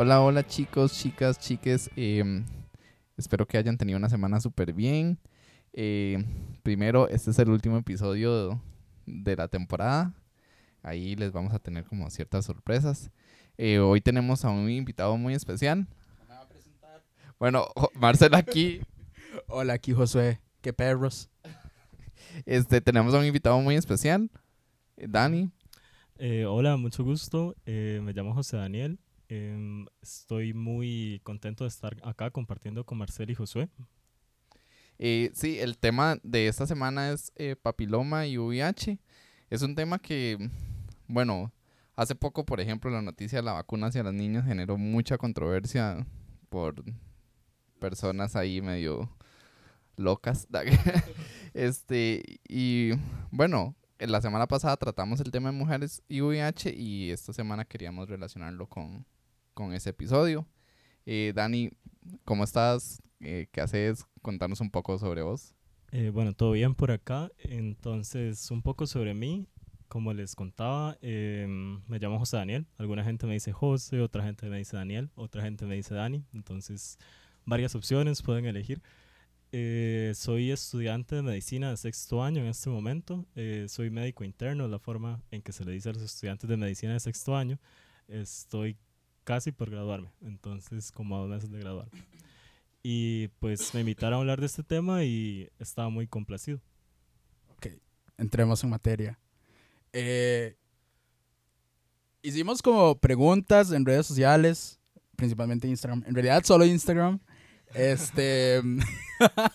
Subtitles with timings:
[0.00, 1.90] Hola, hola chicos, chicas, chiques.
[1.96, 2.44] em,
[3.16, 5.18] espero que hayan tenido una semana súper bien.
[5.72, 6.24] Eh,
[6.62, 8.62] primero, este es el último episodio
[9.06, 10.14] de la temporada.
[10.82, 13.10] Ahí les vamos a tener como ciertas sorpresas.
[13.56, 15.88] Eh, hoy tenemos a un invitado muy especial.
[17.40, 18.80] Bueno, jo- Marcel aquí.
[19.48, 20.40] Hola, aquí Josué.
[20.60, 21.28] ¿Qué perros?
[22.46, 24.30] Este, tenemos a un invitado muy especial.
[24.96, 25.50] eh, Dani.
[26.18, 27.56] Eh, hola, mucho gusto.
[27.66, 28.98] Eh, me llamo José Daniel.
[29.28, 33.68] Em, estoy muy contento de estar acá compartiendo con Marcel y Josué.
[34.98, 38.98] Eh, sí, el tema de esta semana es eh, papiloma y VIH.
[39.50, 40.50] Es un tema que,
[41.06, 41.52] bueno,
[41.94, 46.06] hace poco, por ejemplo, la noticia de la vacuna hacia las niñas generó mucha controversia
[46.48, 46.82] por
[47.78, 49.14] personas ahí medio
[49.96, 50.48] locas.
[51.52, 52.92] este, y
[53.30, 57.66] bueno, en la semana pasada tratamos el tema de mujeres y VIH y esta semana
[57.66, 59.04] queríamos relacionarlo con,
[59.58, 60.46] con ese episodio.
[61.04, 61.70] Eh, Dani,
[62.24, 63.02] ¿cómo estás?
[63.18, 64.06] Eh, ¿Qué haces?
[64.22, 65.52] Contanos un poco sobre vos.
[65.90, 67.32] Eh, bueno, todo bien por acá.
[67.40, 69.48] Entonces, un poco sobre mí.
[69.88, 72.66] Como les contaba, em, me llamo José Daniel.
[72.76, 76.24] Alguna gente me dice José, otra gente me dice Daniel, otra gente me dice Dani.
[76.32, 76.96] Entonces,
[77.44, 78.80] varias opciones pueden elegir.
[79.50, 83.26] Eh, soy estudiante de medicina de sexto año en este momento.
[83.34, 86.56] Eh, soy médico interno, la forma en que se le dice a los estudiantes de
[86.56, 87.58] medicina de sexto año.
[88.06, 88.76] Estoy
[89.28, 92.02] casi por graduarme, entonces como a dos meses de graduarme.
[92.82, 96.62] Y pues me invitaron a hablar de este tema y estaba muy complacido.
[98.16, 99.18] Entremos en materia.
[99.92, 100.56] Eh,
[102.22, 104.80] hicimos como preguntas en redes sociales,
[105.14, 106.02] principalmente Instagram.
[106.06, 107.20] En realidad solo Instagram.
[107.74, 108.62] Este.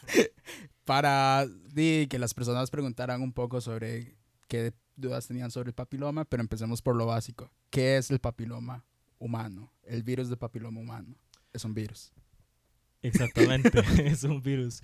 [0.85, 4.15] para que las personas preguntaran un poco sobre
[4.47, 7.49] qué dudas tenían sobre el papiloma, pero empecemos por lo básico.
[7.71, 8.85] ¿Qué es el papiloma
[9.23, 9.71] humano?
[9.83, 11.15] El virus del papiloma humano.
[11.53, 12.11] Es un virus.
[13.01, 13.69] Exactamente,
[14.05, 14.81] es un virus.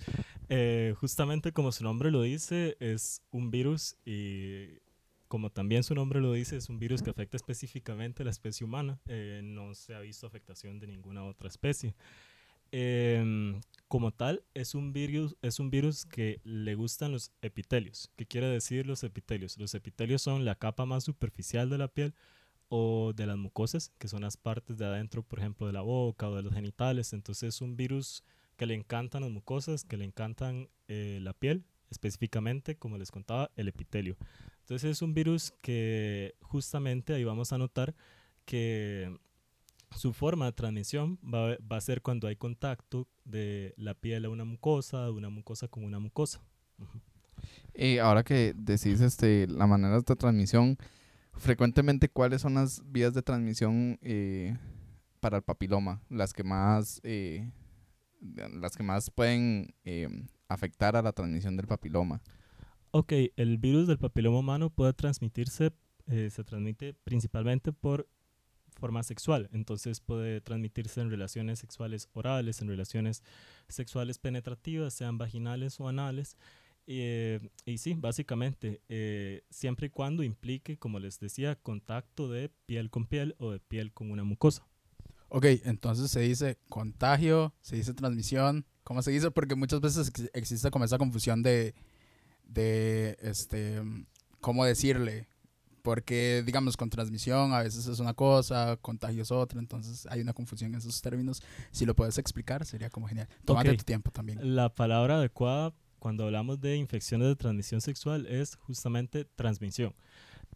[0.48, 4.78] Eh, justamente como su nombre lo dice, es un virus y
[5.28, 8.64] como también su nombre lo dice, es un virus que afecta específicamente a la especie
[8.64, 8.98] humana.
[9.06, 11.94] Eh, no se ha visto afectación de ninguna otra especie.
[12.72, 18.10] Em, como tal, es un, virus, es un virus que le gustan los epitelios.
[18.16, 19.56] ¿Qué quiere decir los epitelios?
[19.56, 22.14] Los epitelios son la capa más superficial de la piel
[22.70, 26.28] o de las mucosas, que son las partes de adentro, por ejemplo, de la boca
[26.28, 27.12] o de los genitales.
[27.12, 28.22] Entonces es un virus
[28.56, 33.50] que le encantan las mucosas, que le encantan eh, la piel, específicamente, como les contaba,
[33.56, 34.16] el epitelio.
[34.60, 37.94] Entonces es un virus que justamente ahí vamos a notar
[38.44, 39.18] que
[39.96, 44.28] su forma de transmisión va, va a ser cuando hay contacto de la piel a
[44.30, 46.40] una mucosa, de una mucosa con una mucosa.
[46.78, 47.00] Ujú.
[47.74, 50.76] Eh, ahora que decís este, la manera de transmisión,
[51.34, 54.56] frecuentemente, ¿cuáles son las vías de transmisión eh,
[55.20, 56.02] para el papiloma?
[56.08, 57.50] Las que más, eh,
[58.20, 60.08] las que más pueden eh,
[60.48, 62.20] afectar a la transmisión del papiloma.
[62.92, 65.72] Ok, el virus del papiloma humano puede transmitirse,
[66.08, 68.08] eh, se transmite principalmente por
[68.80, 73.22] forma sexual, entonces puede transmitirse en relaciones sexuales orales, en relaciones
[73.68, 76.36] sexuales penetrativas, sean vaginales o anales.
[76.86, 82.90] Eh, y sí, básicamente, eh, siempre y cuando implique, como les decía, contacto de piel
[82.90, 84.66] con piel o de piel con una mucosa.
[85.28, 88.66] Ok, entonces se dice contagio, se dice transmisión.
[88.82, 89.30] ¿Cómo se dice?
[89.30, 91.74] Porque muchas veces ex- existe como esa confusión de,
[92.44, 93.80] de este,
[94.40, 95.28] ¿cómo decirle?
[95.82, 100.32] Porque, digamos, con transmisión a veces es una cosa, contagio es otra, entonces hay una
[100.34, 101.42] confusión en esos términos.
[101.70, 103.28] Si lo puedes explicar, sería como genial.
[103.44, 103.76] Tómate Ok.
[103.78, 104.54] tu tiempo también.
[104.56, 109.94] La palabra adecuada cuando hablamos de infecciones de transmisión sexual es justamente transmisión.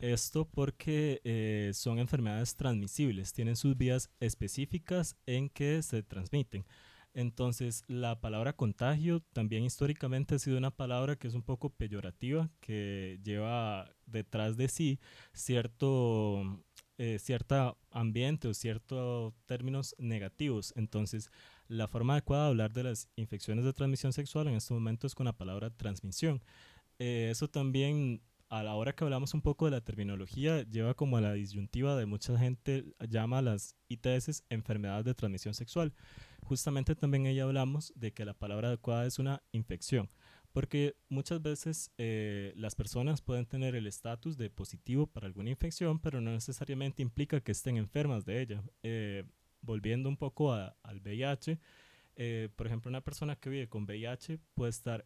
[0.00, 6.64] Esto porque eh, son enfermedades transmisibles, tienen sus vías específicas en que se transmiten.
[7.14, 12.50] Entonces, la palabra contagio también históricamente ha sido una palabra que es un poco peyorativa,
[12.60, 14.98] que lleva detrás de sí
[15.32, 16.42] cierto,
[16.98, 20.72] eh, cierto ambiente o ciertos términos negativos.
[20.74, 21.30] Entonces,
[21.68, 25.14] la forma adecuada de hablar de las infecciones de transmisión sexual en este momento es
[25.14, 26.42] con la palabra transmisión.
[26.98, 31.16] Eh, eso también, a la hora que hablamos un poco de la terminología, lleva como
[31.16, 35.92] a la disyuntiva de mucha gente llama las ITS enfermedades de transmisión sexual.
[36.42, 40.10] Justamente también ahí hablamos de que la palabra adecuada es una infección,
[40.52, 45.98] porque muchas veces eh, las personas pueden tener el estatus de positivo para alguna infección,
[45.98, 48.62] pero no necesariamente implica que estén enfermas de ella.
[48.82, 49.24] Eh,
[49.64, 51.58] volviendo un poco a- al VIH,
[52.16, 55.04] eh, por ejemplo, una persona que vive con VIH puede estar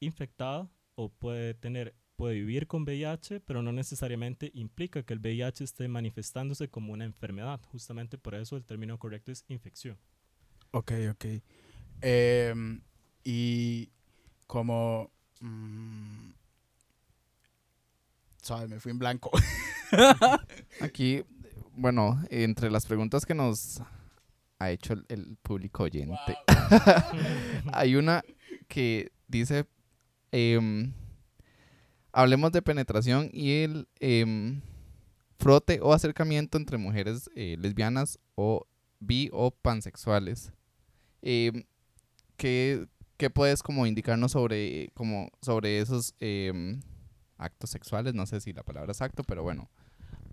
[0.00, 5.64] infectada o puede tener puede vivir con VIH, pero no necesariamente implica que el VIH
[5.64, 7.60] esté manifestándose como una enfermedad.
[7.72, 9.98] Justamente por eso el término correcto es infección.
[10.70, 11.24] Ok, ok.
[12.00, 12.80] Em,
[13.24, 13.90] y
[14.46, 15.10] como...
[15.40, 16.30] mm,
[18.42, 19.30] Suave, me fui en blanco.
[20.80, 21.22] Aquí,
[21.74, 23.82] bueno, entre las preguntas que nos
[24.58, 26.36] ha hecho el, el público oyente,
[27.72, 28.22] hay una
[28.68, 29.66] que dice,
[30.30, 30.92] em,
[32.12, 34.60] hablemos de penetración y el em,
[35.38, 38.66] frote o acercamiento entre mujeres eh, lesbianas o
[39.00, 40.52] bi o pansexuales.
[41.22, 41.64] Em,
[42.36, 42.86] ¿qué,
[43.16, 46.14] qué puedes como indicarnos sobre, como, sobre esos
[47.36, 48.14] actos sexuales?
[48.14, 49.68] No sé si la palabra es acto, pero bueno.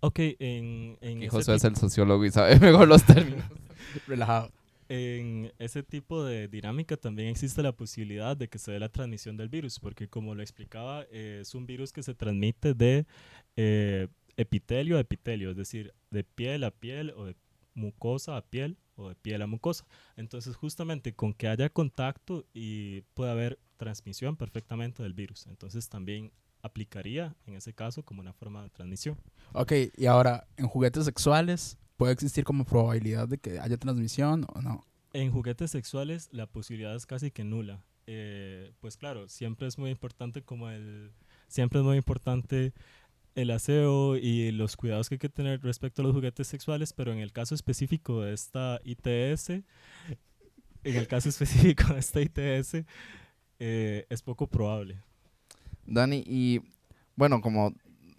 [0.01, 3.45] Ok, en, en ese Josué es tipo- el sociólogo y sabe mejor los términos.
[4.07, 4.51] Relajado.
[4.91, 9.37] En ese tipo de dinámica también existe la posibilidad de que se dé la transmisión
[9.37, 13.05] del virus, porque como lo explicaba, eh, es un virus que se transmite de
[13.55, 17.35] eh, epitelio a epitelio, es decir, de piel a piel o de
[17.73, 19.85] mucosa a piel o de piel a mucosa.
[20.15, 25.47] Entonces, justamente con que haya contacto y puede haber transmisión perfectamente del virus.
[25.47, 26.31] Entonces, también
[26.61, 29.17] aplicaría en ese caso como una forma de transmisión.
[29.53, 34.61] Ok, y ahora, en juguetes sexuales, ¿puede existir como probabilidad de que haya transmisión o
[34.61, 34.85] no?
[35.13, 37.83] En juguetes sexuales la posibilidad es casi que nula.
[38.05, 41.11] Eh, pues claro, siempre es muy importante como el...
[41.47, 42.73] Siempre es muy importante
[43.35, 47.13] el aseo y los cuidados que hay que tener respecto a los juguetes sexuales, pero
[47.13, 52.85] en el caso específico de esta ITS, en el caso específico de esta ITS,
[53.59, 55.01] eh, es poco probable.
[55.85, 56.61] Dani, y
[57.15, 57.73] bueno, como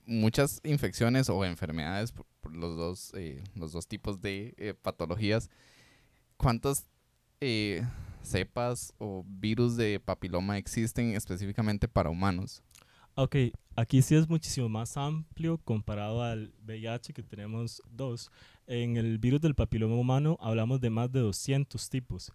[0.07, 5.51] muchas infecciones o enfermedades, por, los, dos, eh, los dos tipos de eh, patologías,
[6.37, 6.87] ¿cuántas
[8.23, 12.63] cepas o virus de papiloma existen específicamente para humanos?
[13.17, 13.37] Ok,
[13.77, 18.31] aquí sí es muchísimo más amplio comparado al VIH que tenemos dos.
[18.67, 22.33] En el virus del papiloma humano hablamos de más de 200 tipos,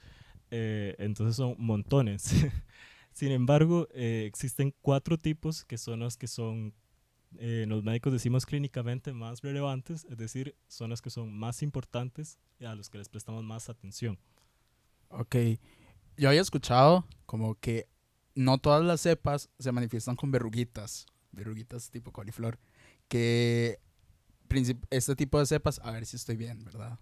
[0.51, 2.24] eh, entonces son montones.
[3.13, 6.74] Sin embargo, eh, existen cuatro tipos que son los que son,
[7.38, 12.38] eh, los médicos decimos clínicamente más relevantes, es decir, son los que son más importantes
[12.60, 14.19] y a los que les prestamos más atención.
[15.07, 15.36] Ok,
[16.18, 17.88] yo había escuchado como que
[18.36, 22.60] no todas las cepas se manifiestan con verruguitas, verruguitas tipo coliflor,
[23.08, 23.80] que
[24.90, 27.00] este tipo de cepas, a ver si estoy bien, ¿verdad?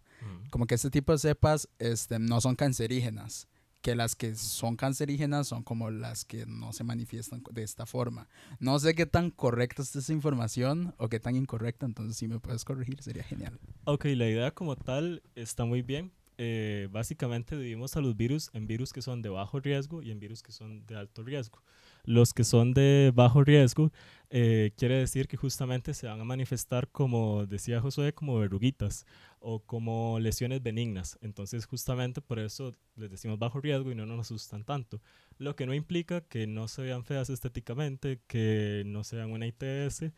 [0.49, 3.47] Como que este tipo de cepas este, no son cancerígenas,
[3.81, 8.29] que las que son cancerígenas son como las que no se manifiestan de esta forma.
[8.59, 12.39] No sé qué tan correcta es esa información o qué tan incorrecta, entonces si me
[12.39, 13.59] puedes corregir sería genial.
[13.83, 16.13] Ok, la idea como tal está muy bien.
[16.45, 20.19] Eh, básicamente dividimos a los virus en virus que son de bajo riesgo y en
[20.19, 21.63] virus que son de alto riesgo.
[22.03, 23.93] Los que son de bajo riesgo
[24.29, 29.05] eh, quiere decir que justamente se van a manifestar como decía Josué, como verruguitas
[29.39, 31.17] o como lesiones benignas.
[31.21, 34.99] Entonces justamente por eso les decimos bajo riesgo y no nos asustan tanto.
[35.37, 40.11] Lo que no implica que no se vean feas estéticamente, que no sean una ITS.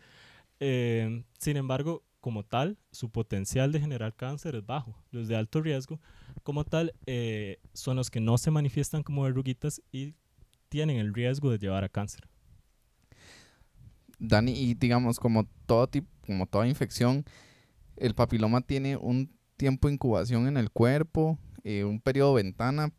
[0.60, 5.00] Eh, sin embargo, como tal, su potencial de generar cáncer es bajo.
[5.12, 6.01] Los de alto riesgo,
[6.41, 10.15] como tal, eh, son los que no se manifiestan como verruguitas y
[10.67, 12.27] tienen el riesgo de llevar a cáncer.
[14.17, 17.25] Dani, y digamos, como todo tipo, como toda infección,
[17.96, 22.91] el papiloma tiene un tiempo de incubación en el cuerpo, eh, un periodo ventana,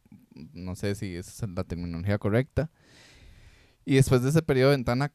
[0.52, 2.70] no sé si es la terminología correcta.
[3.84, 5.12] Y después de ese periodo de ventana,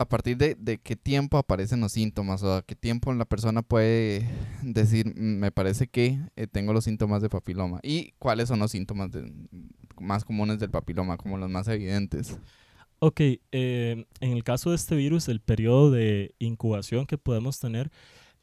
[0.00, 3.62] a, partir de, de qué tiempo aparecen los síntomas o a qué tiempo la persona
[3.62, 4.26] puede
[4.62, 7.80] decir, "Mm, me parece que eh, tengo los síntomas de papiloma.
[7.82, 9.30] ¿Y cuáles son los síntomas de-
[10.00, 12.38] más comunes del papiloma, como los más evidentes?
[12.98, 17.90] Ok, eh, en el caso de este virus, el periodo de incubación que podemos tener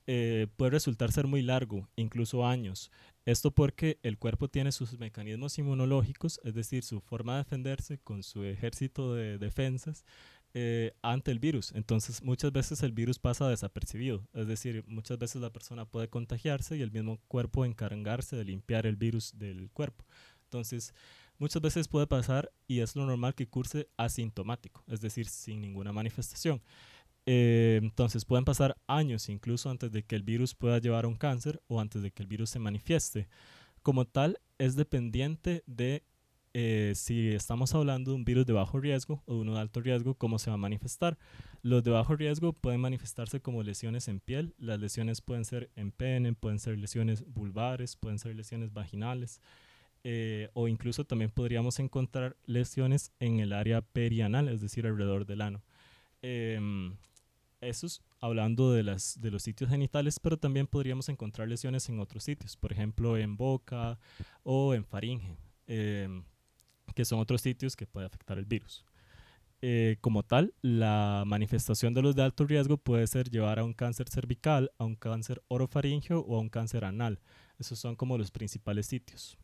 [0.09, 2.91] eh, puede resultar ser muy largo, incluso años.
[3.25, 8.23] Esto porque el cuerpo tiene sus mecanismos inmunológicos, es decir, su forma de defenderse con
[8.23, 10.05] su ejército de defensas
[10.53, 11.71] eh, ante el virus.
[11.75, 16.77] Entonces, muchas veces el virus pasa desapercibido, es decir, muchas veces la persona puede contagiarse
[16.77, 20.05] y el mismo cuerpo encargarse de limpiar el virus del cuerpo.
[20.45, 20.93] Entonces,
[21.37, 25.91] muchas veces puede pasar y es lo normal que curse asintomático, es decir, sin ninguna
[25.91, 26.61] manifestación.
[27.29, 31.17] Eh, entonces pueden pasar años incluso antes de que el virus pueda llevar a un
[31.17, 33.27] cáncer o antes de que el virus se manifieste.
[33.83, 36.03] Como tal, es dependiente de
[36.59, 39.79] eh, si estamos hablando de un virus de bajo riesgo o de uno de alto
[39.79, 41.15] riesgo, cómo se va a manifestar.
[41.61, 44.55] Los de bajo riesgo pueden manifestarse como lesiones en piel.
[44.57, 49.39] Las lesiones pueden ser en pene, pueden ser lesiones vulvares, pueden ser lesiones vaginales.
[50.03, 55.41] eh, o incluso también podríamos encontrar lesiones en el área perianal, es decir, alrededor del
[55.41, 55.61] ano.
[56.23, 56.95] Em,
[57.61, 61.99] eso es hablando de, las, de los sitios genitales, pero también podríamos encontrar lesiones en
[61.99, 63.99] otros sitios, por ejemplo en boca
[64.43, 65.37] o en faringe,
[65.67, 66.23] em,
[66.97, 68.83] que son otros sitios que puede afectar el virus.
[69.61, 73.73] Eh, como tal, la manifestación de los de alto riesgo puede ser llevar a un
[73.73, 77.19] cáncer cervical, a un cáncer orofaringeo o a un cáncer anal.
[77.59, 79.37] Esos son como los principales sitios.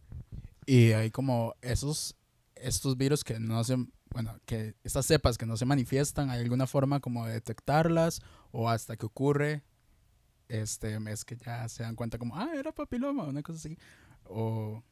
[0.66, 2.16] Y hay como esos,
[2.56, 3.76] estos virus que no se,
[4.10, 8.68] bueno, que estas cepas que no se manifiestan, ¿hay alguna forma como de detectarlas o
[8.68, 9.62] hasta que ocurre,
[10.48, 13.78] este, es que ya se dan cuenta como, ah, era papiloma, una cosa así,
[14.24, 14.84] o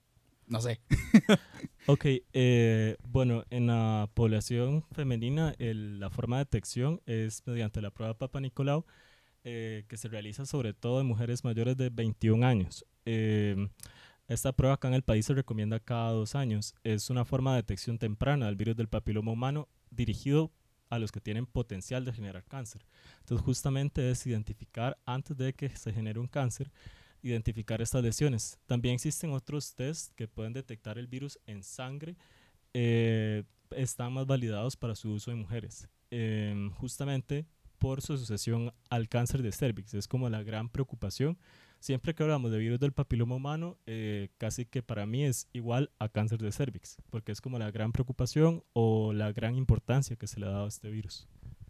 [0.51, 0.81] no sé.
[1.87, 8.17] ok, eh, bueno, en la población femenina la forma de detección es mediante la prueba
[8.17, 8.85] Papa Nicolau,
[9.45, 12.85] eh, que se realiza sobre todo en mujeres mayores de 21 años.
[13.05, 13.69] Eh,
[14.27, 16.75] esta prueba acá en el país se recomienda cada dos años.
[16.83, 20.51] Es una forma de detección temprana del virus del papiloma humano dirigido
[20.89, 22.85] a los que tienen potencial de generar cáncer.
[23.19, 26.71] Entonces justamente es identificar antes de que se genere un cáncer
[27.21, 28.59] identificar estas lesiones.
[28.65, 32.15] También existen otros tests que pueden detectar el virus en sangre.
[32.73, 37.45] Eh, están más validados para su uso en mujeres, em, justamente
[37.77, 39.93] por su asociación al cáncer de cervix.
[39.93, 41.37] Es como la gran preocupación.
[41.79, 45.89] Siempre que hablamos de virus del papiloma humano, eh, casi que para mí es igual
[45.97, 50.27] a cáncer de cervix, porque es como la gran preocupación o la gran importancia que
[50.27, 51.27] se le ha dado a este virus.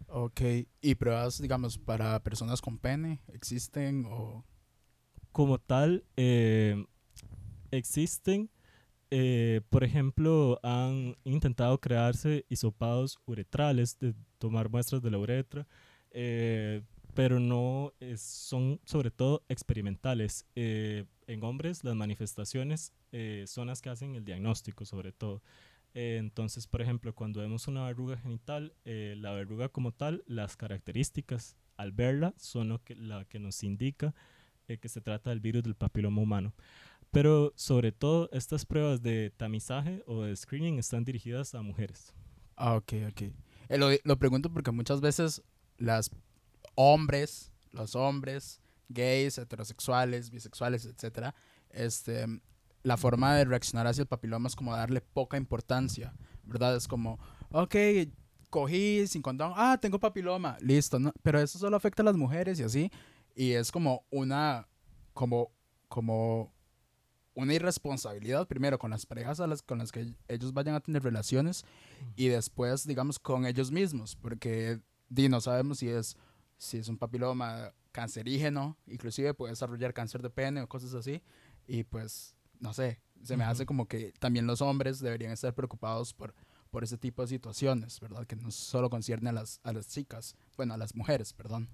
[0.07, 0.41] Ok,
[0.81, 4.43] ¿y pruebas, digamos, para personas con pene existen o
[5.31, 6.85] como tal, eh,
[7.71, 8.49] existen,
[9.09, 15.67] eh, por ejemplo, han intentado crearse hisopados uretrales, de tomar muestras de la uretra,
[16.11, 16.81] eh,
[17.13, 20.45] pero no son sobre todo experimentales.
[20.55, 22.93] en hombres las manifestaciones
[23.45, 25.41] son las que hacen el diagnóstico sobre todo.
[25.93, 31.91] entonces, por ejemplo, cuando vemos una verruga genital, la verruga como tal, las características al
[31.91, 34.13] verla son lo que, la que nos indica
[34.71, 36.53] eh, que se trata del virus del papiloma humano.
[37.11, 42.13] Pero sobre todo estas pruebas de tamizaje o de screening están dirigidas a mujeres.
[42.55, 43.21] Ah, ok, ok.
[43.69, 45.43] Eh, lo, lo, pregunto porque muchas veces
[45.77, 46.11] las
[46.75, 51.35] hombres, los hombres, gays, heterosexuales, bisexuales, etcétera,
[51.69, 52.25] este,
[52.83, 56.13] la forma de reaccionar hacia el papiloma es como darle poca importancia,
[56.43, 56.75] ¿verdad?
[56.75, 57.19] Es como,
[57.51, 57.75] ok,
[58.49, 61.13] cogí sin condón, ah, tengo papiloma, listo, ¿no?
[61.23, 62.91] Pero eso solo afecta a las mujeres y así.
[63.35, 64.67] Y es como una,
[65.13, 65.51] como,
[65.87, 66.53] como
[67.33, 71.03] una irresponsabilidad, primero con las parejas a las, con las que ellos vayan a tener
[71.03, 71.65] relaciones
[72.15, 76.17] y después, digamos, con ellos mismos, porque di, no sabemos si es,
[76.57, 81.21] si es un papiloma cancerígeno, inclusive puede desarrollar cáncer de pene o cosas así,
[81.67, 86.13] y pues, no sé, se me hace como que también los hombres deberían estar preocupados
[86.13, 86.33] por,
[86.69, 88.25] por ese tipo de situaciones, ¿verdad?
[88.25, 91.69] Que no solo concierne a las, a las chicas, bueno, a las mujeres, perdón.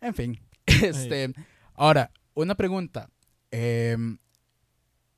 [0.00, 0.40] En fin,
[0.82, 1.32] este,
[1.74, 3.10] ahora, una pregunta.
[3.50, 4.18] Em,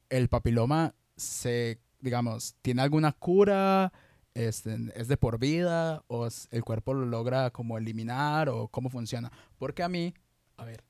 [0.09, 3.93] ¿El papiloma se, digamos, tiene alguna cura?
[4.35, 6.03] Este, ¿Es de por vida?
[6.09, 8.49] ¿O el cuerpo lo logra como eliminar?
[8.49, 9.31] ¿O cómo funciona?
[9.59, 10.15] Porque a mí,
[10.57, 10.85] a ver,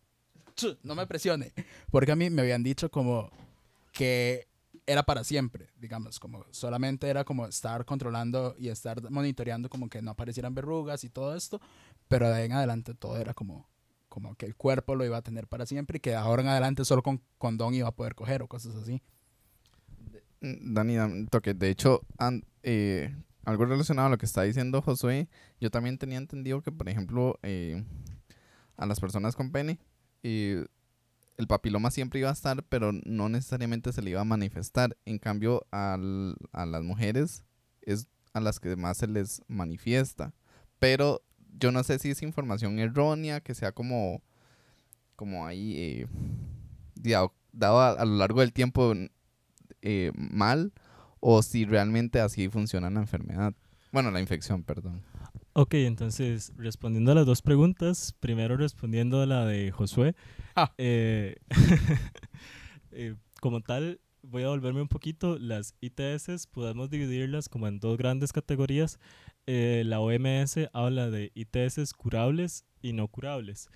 [0.83, 1.53] no me presione,
[1.91, 3.31] porque a mí me habían dicho como
[3.93, 4.49] que
[4.87, 10.03] era para siempre, digamos, como solamente era como estar controlando y estar monitoreando como que
[10.03, 11.61] no aparecieran verrugas y todo esto,
[12.09, 13.69] pero de ahí en adelante todo era como
[14.13, 16.85] como que el cuerpo lo iba a tener para siempre y que ahora en adelante
[16.85, 19.01] solo con condón iba a poder coger o cosas así.
[20.43, 21.55] Mm, Dani, toque.
[21.55, 22.03] De hecho,
[22.63, 23.17] eh,
[23.47, 25.31] algo relacionado a lo que está diciendo Josué,
[25.63, 27.83] yo también tenía entendido que, por ejemplo, eh,
[28.77, 29.79] a las personas con pene,
[30.23, 30.67] eh,
[31.39, 34.95] el papiloma siempre iba a estar, pero no necesariamente se le iba a manifestar.
[35.07, 37.45] En cambio, a las mujeres
[37.81, 40.35] es a las que más se les manifiesta.
[40.79, 41.23] Pero
[41.59, 44.23] yo no sé si es información errónea, que sea como,
[45.17, 46.07] como ahí, eh,
[47.53, 48.95] dado a, lo largo del tiempo
[49.83, 50.73] eh, mal,
[51.21, 53.55] o si realmente así funciona la enfermedad.
[53.93, 55.03] Bueno, la infección, perdón.
[55.55, 60.17] Ok, entonces, respondiendo a las dos preguntas, primero respondiendo a la de Josué.
[60.57, 60.73] Ah.
[60.79, 61.37] Eh,
[63.41, 65.39] como tal, voy a volverme un poquito.
[65.39, 68.99] Las ITS podemos dividirlas como en dos grandes categorías.
[69.47, 73.69] Eh, la OMS habla de ITS curables y no curables.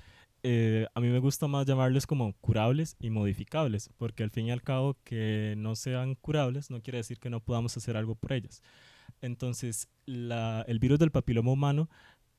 [0.43, 4.53] Eh, a mí me gusta más llamarles como curables y modificables, porque al fin y
[4.53, 8.33] al cabo que no sean curables no quiere decir que no podamos hacer algo por
[8.33, 8.63] ellas.
[9.21, 11.89] Entonces, el virus del papiloma humano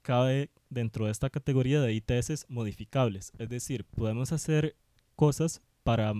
[0.04, 4.78] cabe dentro de esta categoría de ITS modificables, es decir, podemos hacer
[5.16, 6.14] cosas para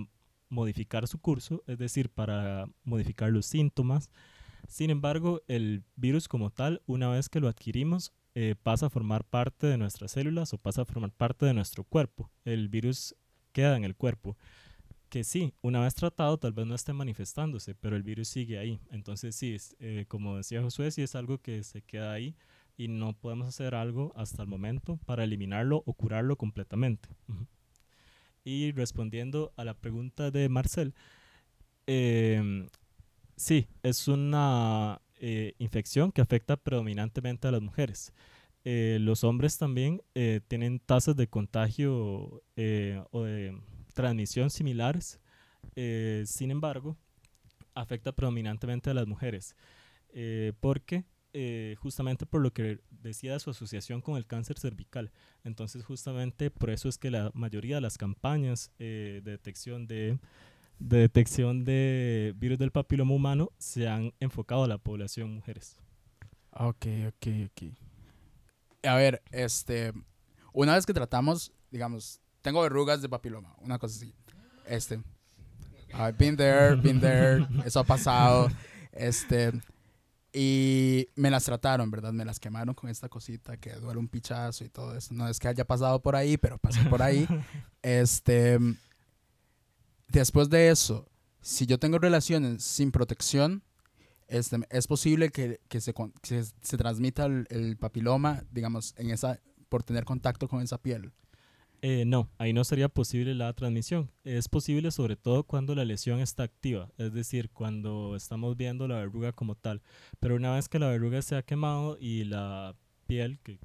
[0.50, 4.10] modificar su curso, es decir, para modificar los síntomas,
[4.66, 9.24] Sin embargo, el virus como tal, una vez que lo adquirimos, eh, pasa a formar
[9.24, 12.30] parte de nuestras células o pasa a formar parte de nuestro cuerpo.
[12.44, 13.14] El virus
[13.52, 14.36] queda en el cuerpo.
[15.08, 18.78] Que sí, una vez tratado tal vez no esté manifestándose, pero el virus sigue ahí.
[18.90, 22.36] Entonces sí, eh, como decía Josué, sí es algo que se queda ahí
[22.76, 27.08] y no podemos hacer algo hasta el momento para eliminarlo o curarlo completamente.
[28.44, 30.94] Y respondiendo a la pregunta de Marcel,
[31.86, 32.68] em,
[33.38, 38.12] sí, es una eh, infección que afecta predominantemente a las mujeres.
[38.64, 42.42] Eh, los hombres también eh, tienen tasas de contagio
[43.10, 43.56] o de
[43.94, 45.20] transmisión similares,
[46.24, 46.96] sin embargo,
[47.74, 49.54] afecta predominantemente a las mujeres,
[50.60, 51.04] porque
[51.78, 55.12] justamente por lo que decía su asociación con el cáncer cervical.
[55.44, 60.18] Entonces, justamente por eso es que la mayoría de las campañas de detección de
[60.78, 65.78] de detección de virus del papiloma humano se han enfocado a la población mujeres.
[66.52, 67.74] Ok, ok, ok.
[68.84, 69.92] A ver, este,
[70.52, 74.14] una vez que tratamos, digamos, tengo verrugas de papiloma, una cosa así.
[74.66, 75.02] Este,
[75.92, 78.48] I've been there, been there, eso ha pasado.
[78.92, 79.52] Este,
[80.32, 82.12] y me las trataron, ¿verdad?
[82.12, 85.14] Me las quemaron con esta cosita que duele un pichazo y todo eso.
[85.14, 87.26] No es que haya pasado por ahí, pero pasé por ahí.
[87.80, 88.58] Este,
[90.08, 91.06] Después de eso,
[91.40, 93.62] si yo tengo relaciones sin protección,
[94.28, 100.04] este, es posible que, que, se, se, transmita el, papiloma, digamos, en esa, por tener
[100.04, 101.12] contacto con esa piel.
[101.80, 104.10] Eh, no, ahí no sería posible la transmisión.
[104.24, 108.96] Es posible sobre todo cuando la lesión está activa, es decir, cuando estamos viendo la
[108.96, 109.82] verruga como tal.
[110.20, 112.74] Pero una vez que la verruga se ha quemado y la
[113.06, 113.58] piel que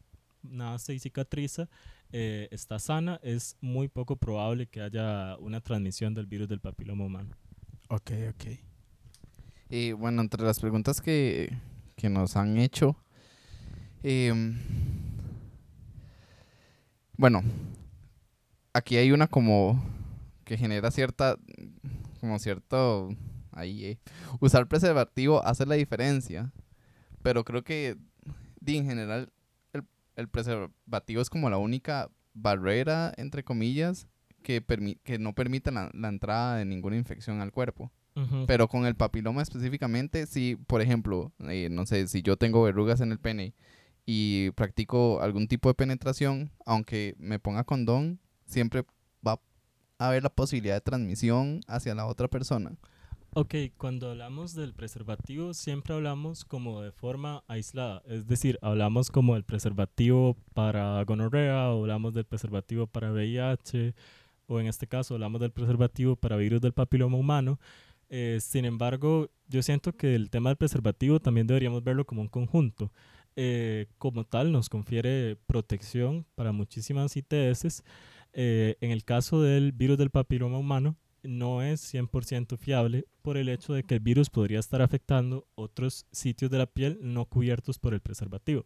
[0.44, 1.70] nace y cicatriza,
[2.16, 7.06] eh, está sana, es muy poco probable que haya una transmisión del virus del papiloma
[7.06, 7.36] humano.
[7.90, 8.60] Ok, ok.
[9.70, 11.58] Y bueno, entre las preguntas que,
[11.96, 12.96] que nos han hecho,
[14.04, 14.60] em,
[17.18, 17.42] bueno,
[18.74, 19.84] aquí hay una como
[20.46, 21.38] que genera cierta,
[22.20, 23.10] como cierto,
[23.52, 23.98] ahí, eh,
[24.40, 26.54] usar preservativo hace la diferencia,
[27.24, 27.98] pero creo que
[28.68, 29.34] en general
[30.16, 34.08] el preservativo es como la única barrera, entre comillas,
[34.42, 34.64] que,
[35.04, 37.92] que no permite la, entrada de ninguna infección al cuerpo.
[38.46, 43.02] Pero con el papiloma específicamente, si, por ejemplo, eh, no sé, si yo tengo verrugas
[43.02, 43.56] en el pene
[44.06, 48.86] y practico algún tipo de penetración, aunque me ponga condón, siempre
[49.26, 49.42] va
[49.98, 52.78] a haber la posibilidad de transmisión hacia la otra persona.
[53.36, 59.34] Ok, cuando hablamos del preservativo siempre hablamos como de forma aislada, es decir, hablamos como
[59.34, 63.96] del preservativo para gonorrea, o hablamos del preservativo para VIH,
[64.46, 67.60] o en este caso hablamos del preservativo para virus del papiloma humano.
[68.10, 72.28] Eh, sin embargo, yo siento que el tema del preservativo también deberíamos verlo como un
[72.28, 72.92] conjunto.
[73.36, 77.84] Eh, como tal, nos confiere protección para muchísimas ITS.
[78.34, 83.50] Eh, en el caso del virus del papiloma humano, no es 100% fiable por el
[83.50, 87.80] hecho de que el virus podría estar afectando otros sitios de la piel no cubiertos
[87.80, 88.66] por el preservativo.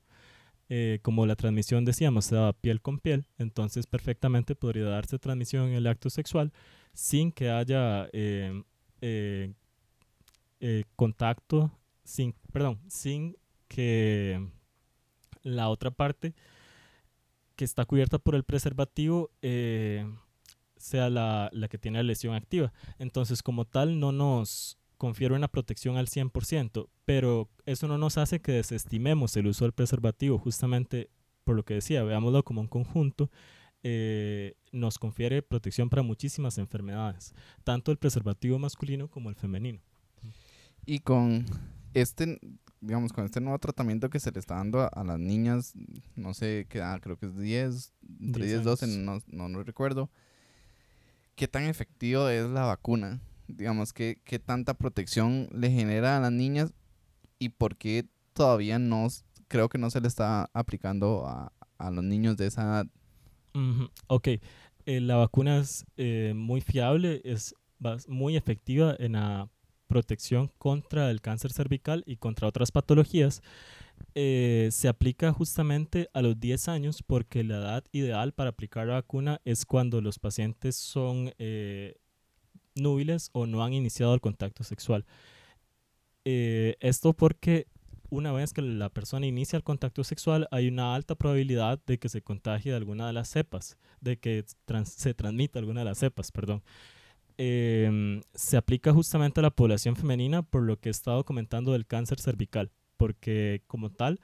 [0.69, 5.69] Eh, como la transmisión decíamos se daba piel con piel, entonces perfectamente podría darse transmisión
[5.69, 6.51] en el acto sexual
[6.93, 8.63] sin que haya eh,
[8.99, 11.71] eh, contacto,
[12.03, 13.37] sin, perdón, sin
[13.69, 14.45] que
[15.43, 16.33] la otra parte
[17.55, 19.31] que está cubierta por el preservativo
[20.79, 22.73] sea la, que tiene la lesión activa.
[22.99, 28.41] Entonces, como tal, no nos confiere una protección al 100%, pero eso no nos hace
[28.41, 31.09] que desestimemos el uso del preservativo, justamente
[31.43, 33.29] por lo que decía, veámoslo como un conjunto,
[33.83, 39.79] eh, nos confiere protección para muchísimas enfermedades, tanto el preservativo masculino como el femenino.
[40.85, 41.45] Y con
[41.93, 42.39] este,
[42.81, 45.73] digamos, con este nuevo tratamiento que se le está dando a, las niñas,
[46.15, 49.63] no sé qué edad, creo que es 10, entre 10 y 12, no, no, no
[49.63, 50.09] recuerdo
[51.37, 53.21] qué tan efectivo es la vacuna.
[53.47, 56.73] Digamos, qué, qué tanta protección le genera a las niñas
[57.39, 59.07] y por qué todavía no,
[59.47, 61.53] creo que no se le está aplicando a,
[61.91, 62.87] los niños de esa edad.
[64.07, 67.55] Ok, eh, la vacuna es eh, muy fiable, es
[68.07, 69.47] muy efectiva en la
[69.87, 73.41] protección contra el cáncer cervical y contra otras patologías.
[74.15, 78.95] Eh, se aplica justamente a los 10 años porque la edad ideal para aplicar la
[78.95, 81.95] vacuna es cuando los pacientes son eh,
[82.75, 85.05] núbiles o no han iniciado el contacto sexual.
[86.25, 87.67] Eh, esto porque
[88.09, 92.09] una vez que la persona inicia el contacto sexual hay una alta probabilidad de que
[92.09, 94.45] se contagie de alguna de las cepas, de que
[94.85, 96.63] se transmita alguna de las cepas, perdón.
[97.37, 101.85] em, se aplica justamente a la población femenina por lo que he estado comentando del
[101.85, 104.19] cáncer cervical, porque como tal,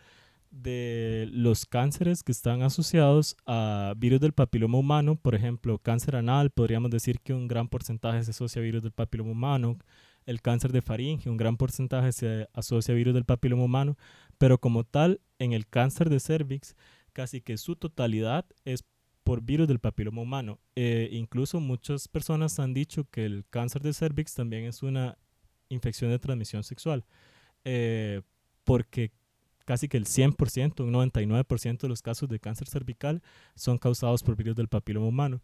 [0.51, 6.51] de los cánceres que están asociados a virus del papiloma humano, por ejemplo, cáncer anal,
[6.51, 9.79] podríamos decir que un gran porcentaje se asocia a virus del papiloma humano,
[10.25, 13.97] el cáncer de faringe, un gran porcentaje se asocia a virus del papiloma humano,
[14.37, 16.75] pero como tal, en el cáncer de cervix,
[17.13, 18.83] casi que su totalidad es
[19.23, 20.59] por virus del papiloma humano.
[20.75, 25.17] Eh, incluso muchas personas han dicho que el cáncer de cervix también es una
[25.69, 27.05] infección de transmisión sexual,
[27.65, 28.21] eh,
[28.63, 29.11] porque
[29.65, 33.21] casi que el 100%, un 99% de los casos de cáncer cervical
[33.55, 35.41] son causados por virus del papiloma humano.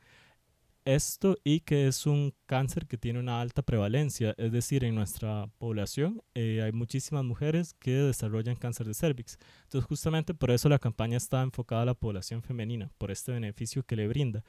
[0.86, 5.48] Esto y que es un cáncer que tiene una alta prevalencia, es decir, en nuestra
[5.58, 9.38] población eh, hay muchísimas mujeres que desarrollan cáncer de cervix.
[9.66, 13.84] Entonces, justamente por eso la campaña está enfocada a la población femenina, por este beneficio
[13.84, 14.44] que le brinda.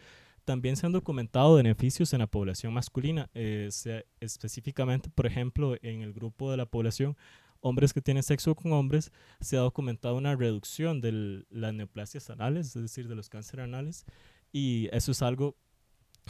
[0.44, 3.68] También se han documentado beneficios en la población masculina, eh,
[4.20, 7.16] específicamente, por ejemplo, en el grupo de la población
[7.60, 12.74] hombres que tienen sexo con hombres, se ha documentado una reducción de las neoplasias anales,
[12.76, 14.04] es decir, de los cánceres anales,
[14.52, 15.56] y eso es algo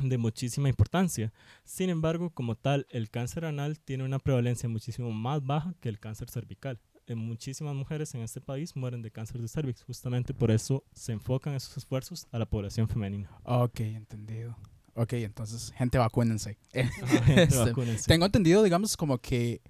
[0.02, 1.32] de muchísima importancia.
[1.64, 5.98] Sin embargo, como tal, el cáncer anal tiene una prevalencia muchísimo más baja que el
[5.98, 6.78] cáncer cervical.
[7.06, 9.82] En muchísimas mujeres en este país mueren de cáncer de cervix.
[9.82, 13.30] Justamente por eso se enfocan esos esfuerzos a la población femenina.
[13.42, 14.56] Ok, entendido.
[14.94, 16.56] Ok, entonces, gente, vacúnense.
[16.72, 19.60] Este, tengo entendido, digamos, como que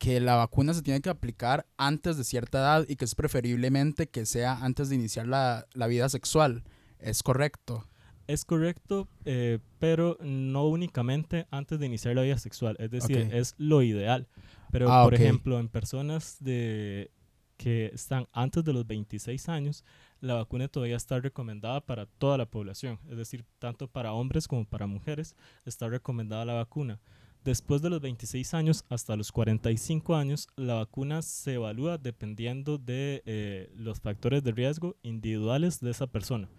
[0.00, 4.08] que la vacuna se tiene que aplicar antes de cierta edad y que es preferiblemente
[4.08, 6.64] que sea antes de iniciar la, la vida sexual.
[6.98, 7.86] ¿Es correcto?
[8.26, 12.76] Es correcto, eh, pero no únicamente antes de iniciar la vida sexual.
[12.78, 14.26] Es decir, es lo ideal.
[14.72, 17.10] Pero, ah, por ejemplo, en personas de,
[17.58, 19.84] que están antes de los 26 años,
[20.22, 22.98] la vacuna todavía está recomendada para toda la población.
[23.10, 25.36] Es decir, tanto para hombres como para mujeres
[25.66, 27.00] está recomendada la vacuna.
[27.44, 33.22] Después de los 26 años hasta los 45 años, la vacuna se evalúa dependiendo de
[33.24, 36.50] eh, los factores de riesgo individuales de esa persona.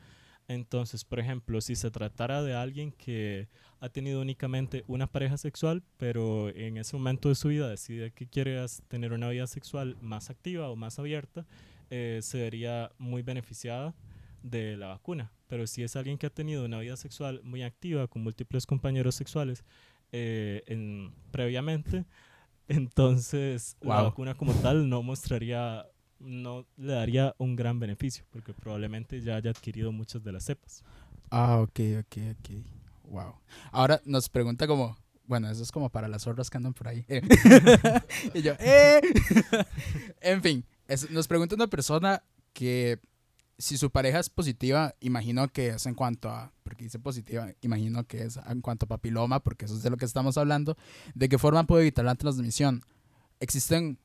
[0.48, 3.48] Entonces, por ejemplo, si se tratara de alguien que
[3.80, 8.28] ha tenido únicamente una pareja sexual, pero en ese momento de su vida decide que
[8.28, 11.46] quiere tener una vida sexual más activa o más abierta,
[11.92, 13.94] eh, se vería muy beneficiada
[14.42, 15.32] de la vacuna.
[15.48, 19.16] Pero si es alguien que ha tenido una vida sexual muy activa con múltiples compañeros
[19.16, 19.64] sexuales,
[20.12, 22.06] eh, en, previamente,
[22.68, 25.86] entonces la vacuna como tal no mostraría,
[26.20, 30.84] no le daría un gran beneficio, porque probablemente ya haya adquirido muchas de las cepas.
[31.30, 32.50] Ah, ok, ok, ok.
[33.10, 33.36] Wow.
[33.72, 37.06] Ahora nos pregunta como, bueno, eso es como para las zorras que andan por ahí.
[38.34, 39.02] y yo, ¡eh!
[40.22, 40.66] en fin,
[41.10, 43.00] nos pregunta una persona que
[43.62, 48.06] si su pareja es positiva, imagino que es en cuanto a, porque dice positiva, imagino
[48.06, 50.78] que es en cuanto a papiloma, porque eso es de lo que estamos hablando,
[51.14, 52.82] de qué forma puede evitar la transmisión.
[53.40, 54.00] Existen,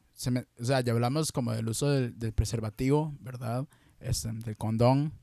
[0.60, 3.66] o sea, ya hablamos como del uso del, preservativo, ¿verdad?
[3.98, 5.14] Este, del condón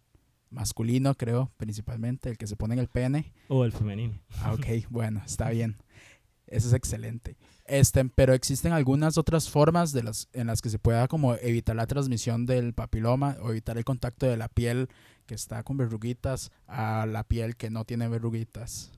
[0.50, 3.34] masculino, creo, principalmente, el que se pone en el pene.
[3.50, 4.20] O el femenino.
[4.42, 5.78] Ah, ok, bueno, está bien.
[6.54, 7.36] Eso es excelente.
[7.66, 11.76] Este, pero existen algunas otras formas de las, en las que se pueda como evitar
[11.76, 14.90] la transmisión del papiloma o evitar el contacto de la piel
[15.26, 18.92] que está con verruguitas a la piel que no tiene verruguitas.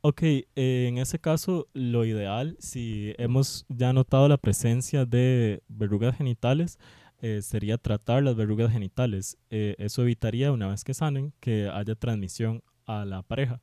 [0.00, 6.16] Ok, eh, en ese caso lo ideal, si hemos ya notado la presencia de verrugas
[6.16, 6.78] genitales,
[7.20, 9.36] eh, sería tratar las verrugas genitales.
[9.50, 13.60] Eh, eso evitaría, una vez que sanen, que haya transmisión a la pareja.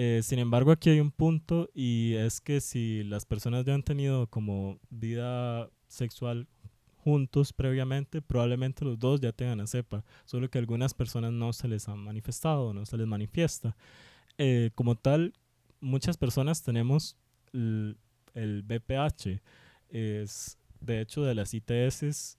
[0.00, 3.82] Eh, sin embargo, aquí hay un punto y es que si las personas ya han
[3.82, 6.46] tenido como vida sexual
[6.98, 11.52] juntos previamente, probablemente los dos ya tengan la cepa, solo que a algunas personas no
[11.52, 13.76] se les ha manifestado, no se les manifiesta.
[14.38, 15.32] Eh, como tal,
[15.80, 17.16] muchas personas tenemos
[17.52, 17.96] el,
[18.34, 19.40] el BPH,
[19.88, 22.38] es de hecho de las ITS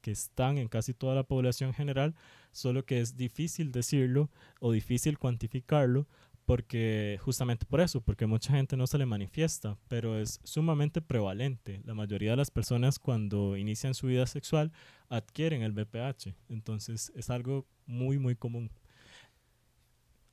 [0.00, 2.16] que están en casi toda la población general,
[2.50, 6.08] solo que es difícil decirlo o difícil cuantificarlo
[6.46, 11.82] porque justamente por eso, porque mucha gente no se le manifiesta, pero es sumamente prevalente.
[11.84, 14.72] La mayoría de las personas cuando inician su vida sexual
[15.08, 18.70] adquieren el BPH, entonces es algo muy, muy común.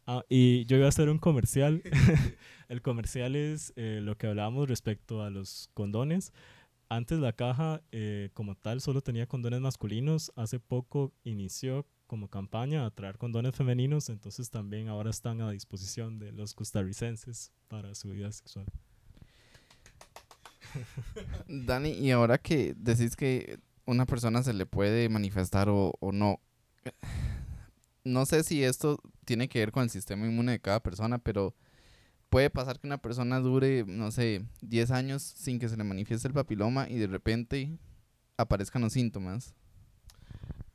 [0.06, 1.82] Ah, y yo iba a hacer un comercial.
[2.70, 6.32] el comercial es eh, lo que hablábamos respecto a los condones.
[6.90, 10.32] Antes la caja eh, como tal solo tenía condones masculinos.
[10.36, 16.20] Hace poco inició como campaña a traer condones femeninos, entonces también ahora están a disposición
[16.20, 18.68] de los costarricenses para su vida sexual.
[21.48, 26.40] Dani, y ahora que decís que una persona se le puede manifestar o, o no,
[28.04, 31.56] no sé si esto tiene que ver con el sistema inmune de cada persona, pero
[32.30, 36.28] puede pasar que una persona dure, no sé, 10 años sin que se le manifieste
[36.28, 37.80] el papiloma y de repente
[38.38, 39.56] aparezcan los síntomas.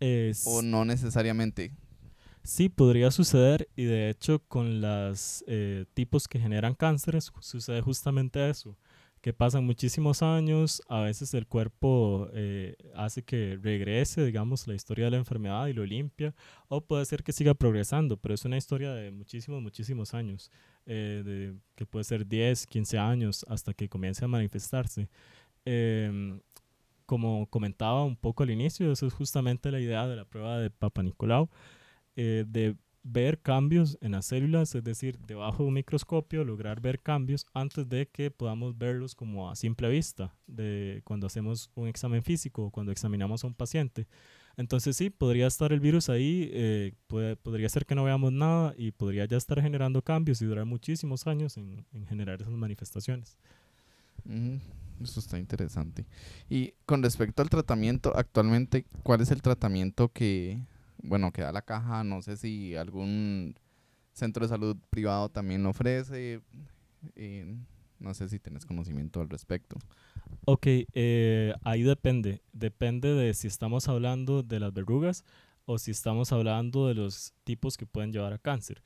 [0.01, 1.73] Eh, O no necesariamente.
[2.43, 5.45] Sí, podría suceder y de hecho con los
[5.93, 8.79] tipos que generan cánceres sucede justamente eso,
[9.21, 15.07] que pasan muchísimos años, a veces el cuerpo eh, hace que regrese, digamos, la historia
[15.07, 16.35] de la enfermedad y lo limpia,
[16.69, 20.51] o puede ser que siga progresando, pero es una historia de muchísimos, muchísimos años,
[20.87, 25.09] eh, de, que puede ser 10, 15 años hasta que comience a manifestarse.
[27.09, 30.69] Como comentaba un poco al inicio, eso es justamente la idea de la prueba de
[30.69, 31.49] Papa Nicolau
[32.17, 37.01] eh, de ver cambios en las células, es decir, debajo de un microscopio, lograr ver
[37.01, 42.23] cambios antes de que podamos verlos como a simple vista, de cuando hacemos un examen
[42.23, 44.07] físico o cuando examinamos a un paciente.
[44.59, 48.75] Entonces sí, podría estar el virus ahí, eh, puede, podría ser que no veamos nada
[48.77, 53.39] y podría ya estar generando cambios y durar muchísimos años en, en generar esas manifestaciones.
[54.27, 54.61] Ujú,
[55.03, 56.07] Eso está interesante.
[56.49, 60.61] Y con respecto al tratamiento, actualmente, ¿cuál es el tratamiento que,
[61.03, 62.03] bueno, que da la caja?
[62.05, 63.55] No sé si algún
[64.13, 66.41] centro de salud privado también ofrece.
[67.17, 67.57] eh,
[68.01, 69.77] no sé si tienes conocimiento al respecto.
[70.45, 72.43] Ok, eh, ahí depende.
[72.53, 75.25] Depende de si estamos hablando de las verrugas
[75.67, 78.83] o si estamos hablando de los tipos que pueden llevar a cáncer.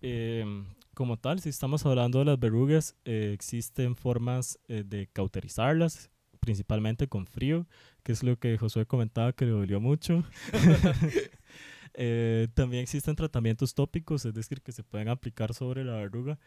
[0.00, 6.10] Em, como tal, si estamos hablando de las verrugas, eh, existen formas eh, de cauterizarlas,
[6.40, 7.66] principalmente con frío,
[8.02, 10.24] que es lo que Josué comentaba que le dolió mucho.
[11.94, 16.38] Eh, también existen tratamientos tópicos, es decir, que se pueden aplicar sobre la verruga.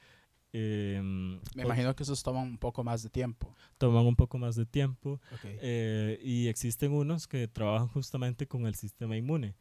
[0.52, 3.56] Em, Me imagino que esos toman un poco más de tiempo.
[3.78, 5.22] toman un poco más de tiempo.
[5.32, 5.42] Ok.
[5.44, 9.54] Eh, y existen unos que trabajan justamente con el sistema inmune.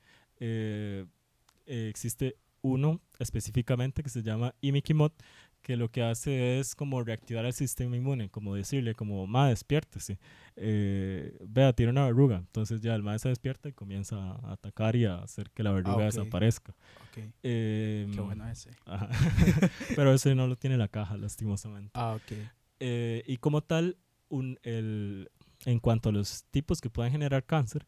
[1.67, 5.13] Existe uno específicamente que se llama Imikimod,
[5.61, 10.19] que lo que hace es como reactivar el sistema inmune, como decirle, como, ma, despiértese.
[10.57, 12.39] Eh, vea, tiene una verruga.
[12.39, 15.73] Entonces ya el ma se despierta y comienza a atacar y a hacer que la
[15.73, 16.03] verruga ok.
[16.05, 16.75] desaparezca.
[17.43, 18.71] Eh, Qué bueno ese.
[18.87, 19.11] ajá.
[19.95, 21.93] Pero ese no lo tiene la caja, lastimosamente.
[21.95, 22.39] Ah, ok.
[22.81, 23.99] Eh, y como tal,
[24.31, 25.31] un, el,
[25.67, 27.87] en cuanto a los tipos que pueden generar cáncer,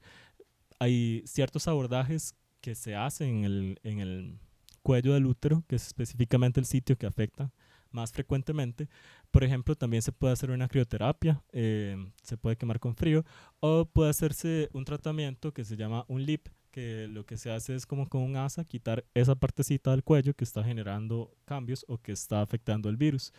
[0.78, 4.38] hay ciertos abordajes que se hacen en el, en el
[4.86, 7.50] cuello del útero, que es específicamente el sitio que afecta
[7.90, 8.88] más frecuentemente.
[9.32, 13.24] Por ejemplo, también se puede hacer una crioterapia, eh, se puede quemar con frío,
[13.58, 17.74] o puede hacerse un tratamiento que se llama un LIP, que lo que se hace
[17.74, 21.98] es como con un asa quitar esa partecita del cuello que está generando cambios o
[21.98, 23.32] que está afectando el virus.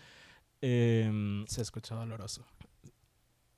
[0.59, 2.45] Em, Se escucha doloroso.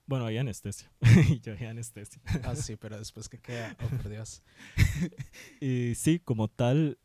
[0.06, 0.92] bueno, hay anestesia.
[1.42, 2.22] yo hay anestesia.
[2.44, 3.76] Ah, sí, pero después que queda.
[3.84, 4.44] Oh, por Dios.
[5.60, 7.00] Y sí, como tal,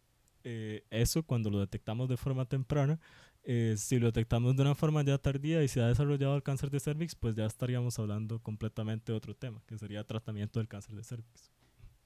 [0.45, 3.01] eh, eso cuando lo detectamos de forma temprana,
[3.43, 6.71] eh, si lo detectamos de una forma ya tardía y se ha desarrollado el cáncer
[6.71, 10.95] de cervix, pues ya estaríamos hablando completamente de otro tema, que sería tratamiento del cáncer
[10.95, 11.51] de cervix.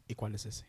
[0.09, 0.65] ¿Y cuál es ese?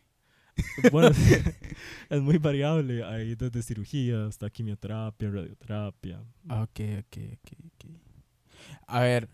[0.92, 1.10] Bueno,
[2.10, 6.22] es muy variable, hay desde cirugía hasta quimioterapia, radioterapia.
[6.48, 7.90] Ah, ok, ok, ok, ok.
[8.86, 9.28] A ver.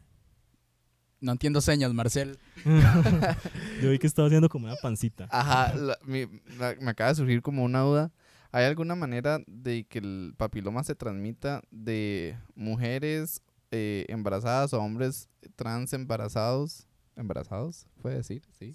[1.20, 2.38] No entiendo señas, Marcel.
[3.82, 5.26] Yo vi que estaba haciendo como una pancita.
[5.30, 6.26] Ajá, la- mi-
[6.58, 8.12] la- me acaba de surgir como una duda.
[8.56, 15.28] ¿Hay alguna manera de que el papiloma se transmita de mujeres eh, embarazadas o hombres
[15.56, 16.86] trans embarazados?
[17.16, 17.86] ¿Embarazados?
[18.00, 18.74] Puede decir, sí.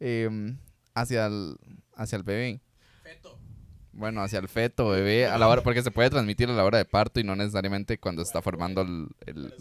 [0.00, 0.58] Em,
[0.92, 1.56] hacia, el,
[1.94, 2.60] hacia el bebé.
[3.92, 6.78] Bueno, hacia el feto, bebé, a la hora, porque se puede transmitir a la hora
[6.78, 9.54] de parto y no necesariamente cuando está formando el, el,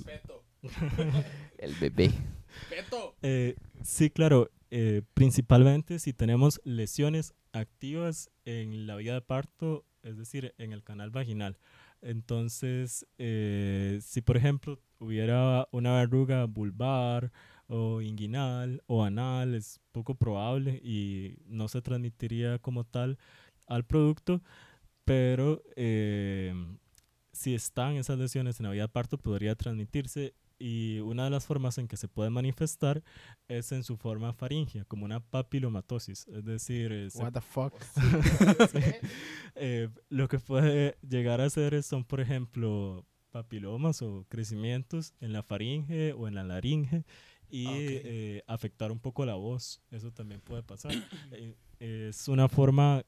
[1.59, 2.11] el bebé.
[3.21, 4.49] Eh, sí, claro.
[4.71, 10.83] eh, principalmente si tenemos lesiones activas en la vía de parto, es decir, en el
[10.83, 11.57] canal vaginal.
[12.01, 17.31] Entonces, eh, si por ejemplo hubiera una verruga vulvar
[17.67, 23.17] o inguinal o anal, es poco probable y no se transmitiría como tal
[23.67, 24.41] al producto,
[25.05, 26.53] pero eh,
[27.31, 31.45] si están esas lesiones en la vía de parto, podría transmitirse y una de las
[31.45, 33.03] formas en que se puede manifestar
[33.47, 37.73] es en su forma faringea, como una papilomatosis, es decir, eh, se- What the fuck?
[39.55, 45.33] eh, lo que puede llegar a hacer es- son, por ejemplo, papilomas o crecimientos en
[45.33, 47.05] la faringe o en la laringe
[47.49, 47.73] y Ok.
[47.77, 49.81] eh, afectar un poco la voz.
[49.89, 50.91] Eso también puede pasar.
[51.83, 53.03] Eh, es una forma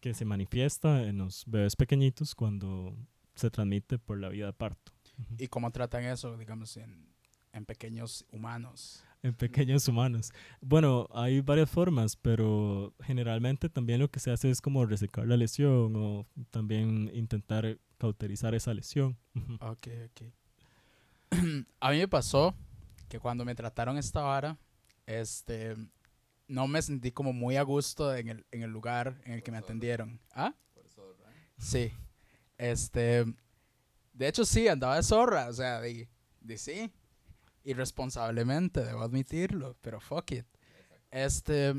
[0.00, 2.96] que se manifiesta en los bebés pequeñitos cuando
[3.36, 4.90] se transmite por la vía de parto.
[5.38, 7.08] ¿Y cómo tratan eso, digamos, en,
[7.52, 9.04] en pequeños humanos?
[9.22, 10.32] en pequeños humanos.
[10.60, 15.36] Bueno, hay varias formas, pero generalmente también lo que se hace es como resecar la
[15.36, 19.18] lesión o también intentar cauterizar esa lesión.
[19.60, 20.22] Ok, ok.
[21.80, 22.54] a mí me pasó
[23.08, 24.56] que cuando me trataron esta vara,
[25.06, 25.76] este,
[26.48, 29.50] no me sentí como muy a gusto en el, en el lugar en el que
[29.50, 30.20] me atendieron.
[30.32, 30.54] ¿Ah?
[31.58, 31.92] Sí.
[32.56, 33.24] Este,
[34.20, 36.06] de hecho sí, andaba de zorra, o sea, de,
[36.42, 36.92] de sí.
[37.64, 40.44] Irresponsablemente, debo admitirlo, pero fuck it.
[41.10, 41.72] Este,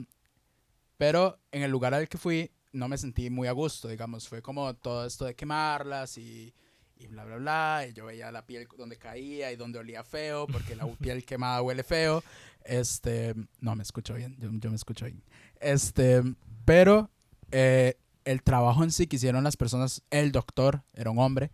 [0.97, 4.41] pero en el lugar al que fui no me sentí muy a gusto, digamos, fue
[4.41, 6.51] como todo esto de quemarlas y,
[6.97, 10.47] y bla, bla, bla, y yo veía la piel donde caía y donde olía feo,
[10.47, 12.23] porque la piel quemada huele feo.
[12.65, 15.21] Este, no, me escucho bien, yo, yo me escucho bien.
[15.59, 16.23] Este,
[16.65, 17.11] pero
[17.51, 21.51] eh, el trabajo en sí que hicieron las personas, el doctor era un hombre,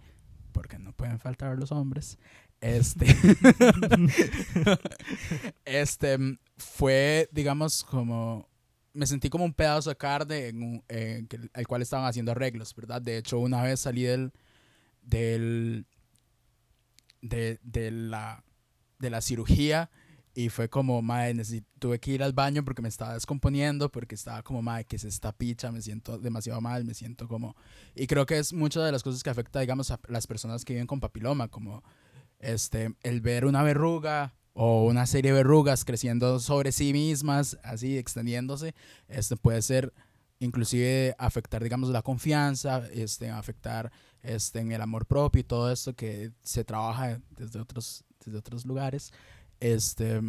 [0.52, 2.18] porque no pueden faltar los hombres.
[2.60, 3.06] Este,
[5.66, 6.18] este
[6.58, 8.48] fue, digamos, como
[8.94, 12.32] me sentí como un pedazo de carne en un- eh, que- al cual estaban haciendo
[12.32, 13.02] arreglos, ¿verdad?
[13.02, 14.32] De hecho, una vez salí del,
[15.04, 15.86] del,
[17.22, 18.44] de, de la,
[19.00, 19.90] de la cirugía
[20.38, 24.44] y fue como, necesi- tuve que ir al baño porque me estaba descomponiendo, porque estaba
[24.44, 27.56] como, madre, que es esta picha, me siento demasiado mal, me siento como...
[27.96, 30.74] Y creo que es muchas de las cosas que afecta, digamos, a las personas que
[30.74, 31.84] viven con papiloma, como
[32.38, 37.98] este, el ver una verruga o una serie de verrugas creciendo sobre sí mismas, así
[37.98, 38.76] extendiéndose,
[39.08, 39.92] este puede ser
[40.38, 46.32] inclusive afectar, digamos, la confianza, este, afectar este, el amor propio y todo esto que
[46.44, 49.12] se trabaja desde otros, desde otros lugares.
[49.60, 50.22] Este,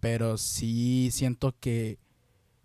[0.00, 1.98] pero sí siento que,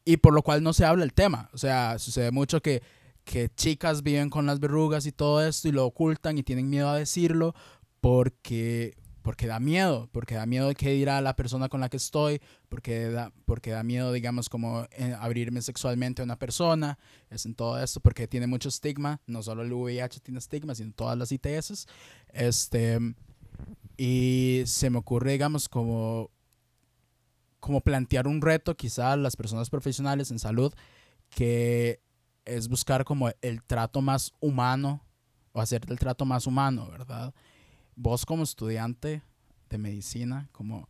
[0.05, 2.81] y por lo cual no se habla el tema, o sea, sucede mucho que,
[3.23, 6.89] que chicas viven con las verrugas y todo esto y lo ocultan y tienen miedo
[6.89, 7.55] a decirlo
[7.99, 11.97] porque porque da miedo, porque da miedo de qué dirá la persona con la que
[11.97, 16.97] estoy, porque da, porque da miedo, digamos, como eh, abrirme sexualmente a una persona,
[17.29, 20.93] es en todo esto, porque tiene mucho estigma, no solo el VIH tiene estigma, sino
[20.93, 21.87] todas las ITS,
[22.33, 22.99] este,
[24.03, 26.31] y se me ocurre, digamos, como,
[27.59, 30.73] como plantear un reto quizá a las personas profesionales en salud,
[31.29, 32.01] que
[32.43, 35.05] es buscar como el trato más humano,
[35.51, 37.31] o hacer el trato más humano, ¿verdad?
[37.95, 39.21] vos como estudiante
[39.69, 40.89] de medicina, como,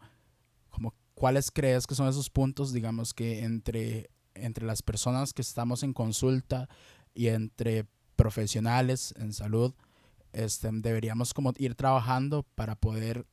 [0.69, 5.83] como cuáles crees que son esos puntos, digamos, que entre, entre las personas que estamos
[5.83, 6.69] en consulta
[7.13, 9.73] y entre profesionales en salud,
[10.33, 13.25] este, deberíamos como ir trabajando para poder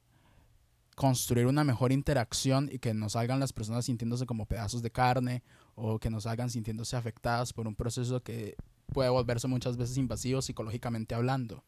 [0.94, 5.44] construir una mejor interacción y que nos salgan las personas sintiéndose como pedazos de carne
[5.76, 8.56] o que nos salgan sintiéndose afectadas por un proceso que
[8.92, 11.64] puede volverse muchas veces invasivo psicológicamente hablando.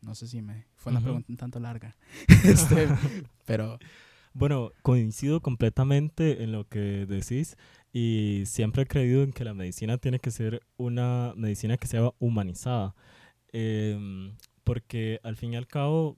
[0.00, 1.04] No sé si me fue una Ujú.
[1.04, 1.94] pregunta un tanto larga.
[2.44, 2.88] Este,
[3.44, 3.78] pero
[4.32, 7.58] Bueno, coincido completamente en lo que decís
[7.92, 12.12] y siempre he creído en que la medicina tiene que ser una medicina que sea
[12.18, 12.94] humanizada,
[13.52, 14.32] Em,
[14.70, 16.16] porque al fin y al cabo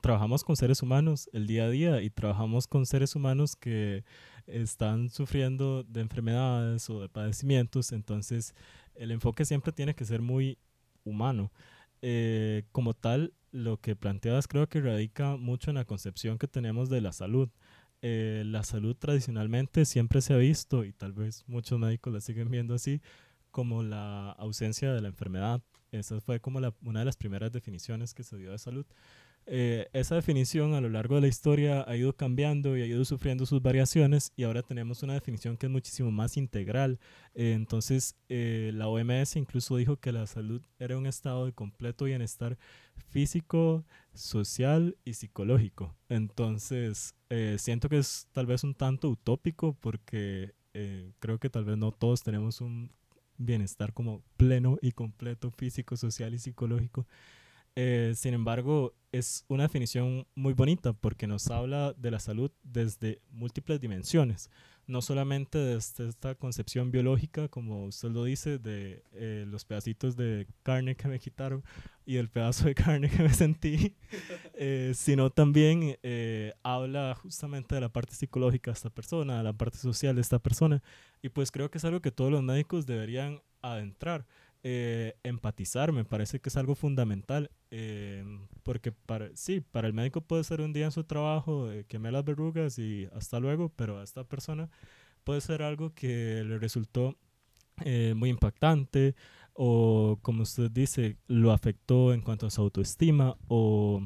[0.00, 4.04] trabajamos con seres humanos el día a día y trabajamos con seres humanos que
[4.46, 8.54] están sufriendo de enfermedades o de padecimientos, entonces
[8.94, 10.56] el enfoque siempre tiene que ser muy
[11.04, 11.52] humano.
[12.00, 16.88] Eh, como tal, lo que planteas creo que radica mucho en la concepción que tenemos
[16.88, 17.50] de la salud.
[18.00, 22.50] Eh, la salud tradicionalmente siempre se ha visto, y tal vez muchos médicos la siguen
[22.50, 23.02] viendo así,
[23.50, 25.62] como la ausencia de la enfermedad.
[25.94, 28.86] Esa fue como una de las primeras definiciones que se dio de salud.
[29.46, 33.04] Eh, esa definición a lo largo de la historia ha ido cambiando y ha ido
[33.04, 36.98] sufriendo sus variaciones y ahora tenemos una definición que es muchísimo más integral.
[37.34, 42.06] Eh, entonces, eh, la OMS incluso dijo que la salud era un estado de completo
[42.06, 42.58] bienestar
[43.10, 45.94] físico, social y psicológico.
[46.08, 47.14] Entonces,
[47.58, 50.54] siento que es tal vez un tanto utópico porque
[51.18, 52.90] creo que tal vez no todos tenemos un
[53.38, 57.06] bienestar como pleno y completo físico, social y psicológico.
[57.76, 63.20] Eh, sin embargo, es una definición muy bonita porque nos habla de la salud desde
[63.30, 64.50] múltiples dimensiones,
[64.86, 70.46] no solamente desde esta concepción biológica, como usted lo dice, de eh, los pedacitos de
[70.62, 71.64] carne que me quitaron
[72.06, 73.96] y el pedazo de carne que me sentí,
[74.54, 79.52] eh, sino también eh, habla justamente de la parte psicológica de esta persona, de la
[79.52, 80.82] parte social de esta persona,
[81.22, 84.26] y pues creo que es algo que todos los médicos deberían adentrar
[84.66, 88.24] eh, empatizar me parece que es algo fundamental eh,
[88.62, 92.24] porque para sí para el médico puede ser un día en su trabajo eh, las
[92.24, 94.70] verrugas y hasta luego pero a esta persona
[95.22, 97.14] puede ser algo que le resultó
[97.84, 99.14] eh, muy impactante
[99.52, 104.02] o como usted dice lo afectó en cuanto a su autoestima o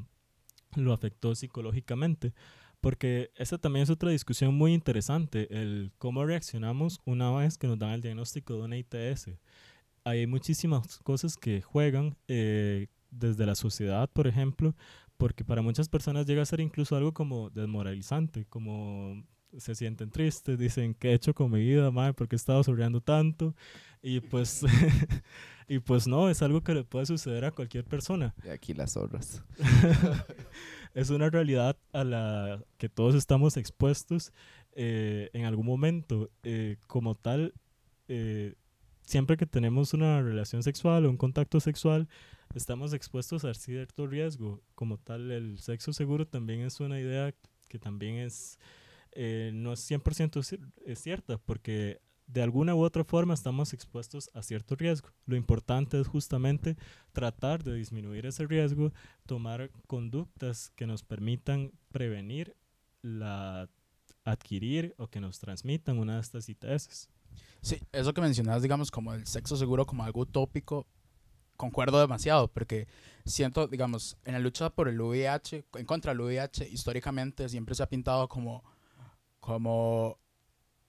[0.74, 2.34] lo afectó psicológicamente
[2.80, 7.78] Porque esa también es otra discusión muy interesante, el cómo reaccionamos una vez que nos
[7.78, 9.30] dan el diagnóstico de una ITS.
[10.08, 14.74] Hay muchísimas cosas que juegan eh, desde la sociedad, por ejemplo,
[15.18, 19.22] porque para muchas personas llega a ser incluso algo como desmoralizante, como
[19.58, 22.14] se sienten tristes, dicen, ¿qué he hecho con mi vida, madre?
[22.14, 23.54] ¿Por qué he estado sonriendo tanto?
[24.00, 24.62] Y pues,
[25.68, 28.34] y pues no, es algo que le puede suceder a cualquier persona.
[28.42, 29.44] Y aquí las zorras.
[30.94, 34.32] es una realidad a la que todos estamos expuestos
[34.72, 36.30] eh, en algún momento.
[36.44, 37.52] Eh, como tal,
[38.08, 38.54] eh,
[39.08, 42.08] siempre que tenemos una relación sexual o un contacto sexual,
[42.54, 44.62] estamos expuestos a cierto riesgo.
[44.74, 47.34] Como tal, el sexo seguro también es una idea
[47.68, 48.58] que también es,
[49.16, 54.76] no es 100% es cierta, porque de alguna u otra forma estamos expuestos a cierto
[54.76, 55.08] riesgo.
[55.24, 56.76] Lo importante es justamente
[57.12, 58.92] tratar de disminuir ese riesgo,
[59.24, 62.54] tomar conductas que nos permitan prevenir
[63.00, 63.70] la
[64.24, 67.08] adquirir o que nos transmitan una de estas ITS.
[67.60, 70.86] Sí, eso que mencionabas, digamos, como el sexo seguro como algo utópico,
[71.56, 72.86] concuerdo demasiado, porque
[73.24, 77.82] siento, digamos, en la lucha por el VIH, en contra del VIH, históricamente siempre se
[77.82, 78.64] ha pintado como,
[79.40, 80.18] como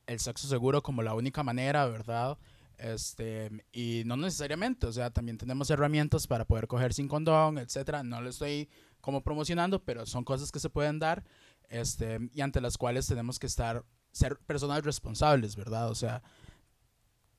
[0.06, 2.38] el sexo seguro como la única manera, ¿verdad?
[2.78, 8.04] Este, y no necesariamente, o sea, también tenemos herramientas para poder coger sin condón, etcétera.
[8.04, 8.70] No lo estoy
[9.02, 11.26] como promocionando, pero son cosas que se pueden dar,
[11.68, 15.90] este, y ante las cuales tenemos que estar, ser personas responsables, ¿verdad?
[15.90, 16.22] O sea,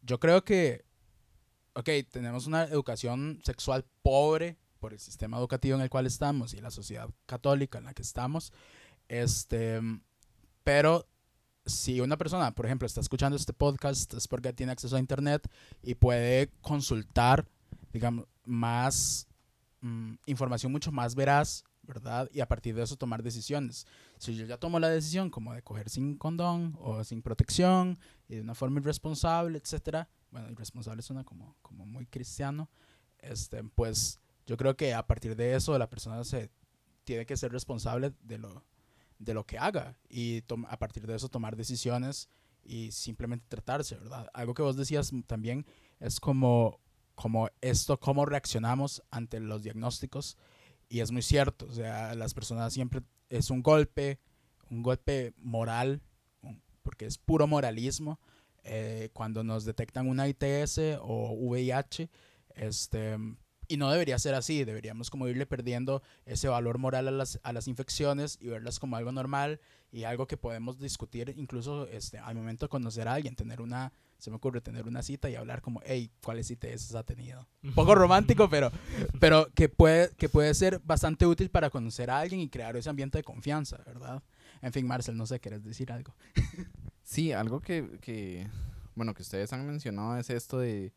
[0.02, 0.84] yo creo que,
[1.74, 6.60] ok, tenemos una educación sexual pobre por el sistema educativo en el cual estamos y
[6.60, 8.52] la sociedad católica en la que estamos,
[9.08, 9.80] este,
[10.64, 11.06] pero
[11.66, 15.48] si una persona, por ejemplo, está escuchando este podcast es porque tiene acceso a Internet
[15.82, 17.46] y puede consultar,
[17.92, 19.26] digamos, más
[19.80, 22.30] mm, información mucho más veraz, ¿verdad?
[22.32, 23.86] Y a partir de eso tomar decisiones.
[24.18, 28.36] Si yo ya tomo la decisión como de coger sin condón o sin protección y
[28.36, 32.70] de una forma irresponsable, etcétera, bueno, irresponsable suena como, como muy cristiano,
[33.18, 36.50] este, pues yo creo que a partir de eso la persona se
[37.04, 38.64] tiene que ser responsable de lo,
[39.18, 42.28] de lo que haga y a partir de eso tomar decisiones
[42.64, 44.28] y simplemente tratarse, ¿verdad?
[44.32, 45.66] Algo que vos decías también
[45.98, 46.80] es como,
[47.14, 50.36] como esto, cómo reaccionamos ante los diagnósticos
[50.90, 54.18] y es muy cierto, o sea, las personas siempre es un golpe,
[54.70, 56.02] un golpe moral,
[56.82, 58.18] porque es puro moralismo,
[58.64, 62.10] eh, cuando nos detectan una ITS o VIH,
[62.56, 63.16] este,
[63.68, 67.52] y no debería ser así, deberíamos como irle perdiendo ese valor moral a las, a
[67.52, 69.60] las infecciones y verlas como algo normal
[69.92, 73.92] y algo que podemos discutir incluso este, al momento de conocer a alguien, tener una,
[74.20, 77.46] se me ocurre tener una cita y hablar como, hey, ¿cuáles ITS ha tenido?
[77.62, 78.70] Un poco romántico, pero,
[79.18, 82.90] pero que, puede, que puede ser bastante útil para conocer a alguien y crear ese
[82.90, 84.22] ambiente de confianza, ¿verdad?
[84.62, 86.14] En fin, Marcel, no sé, ¿quieres decir algo?
[87.02, 88.46] sí, algo que, que,
[88.94, 90.92] bueno, que ustedes han mencionado es esto de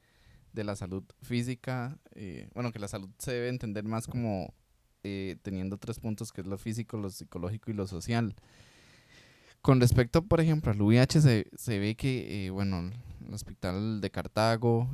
[0.53, 4.53] de la salud física, eh, bueno, que la salud se debe entender más como
[5.03, 8.36] eh, teniendo tres puntos, que es lo físico, lo psicológico y lo social.
[9.61, 12.91] Con respecto, por ejemplo, al VIH, se, se ve que, eh, bueno,
[13.28, 14.89] el hospital de Cartago,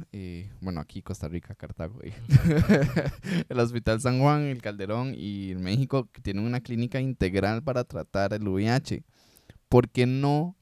[0.62, 2.00] bueno, aquí Costa Rica, Cartago,
[3.50, 7.84] el hospital San Juan, el Calderón y en México, que tienen una clínica integral para
[7.84, 9.04] tratar el VIH.
[9.68, 10.56] ¿Por qué no?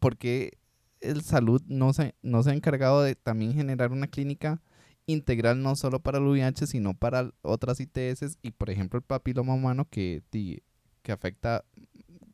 [0.00, 0.58] Porque
[1.00, 4.62] el salud no se, no se ha encargado de también generar una clínica
[5.06, 9.54] integral no solo para el VIH, sino para otras ITS y, por ejemplo, el papiloma
[9.54, 10.22] humano que,
[11.02, 11.64] que afecta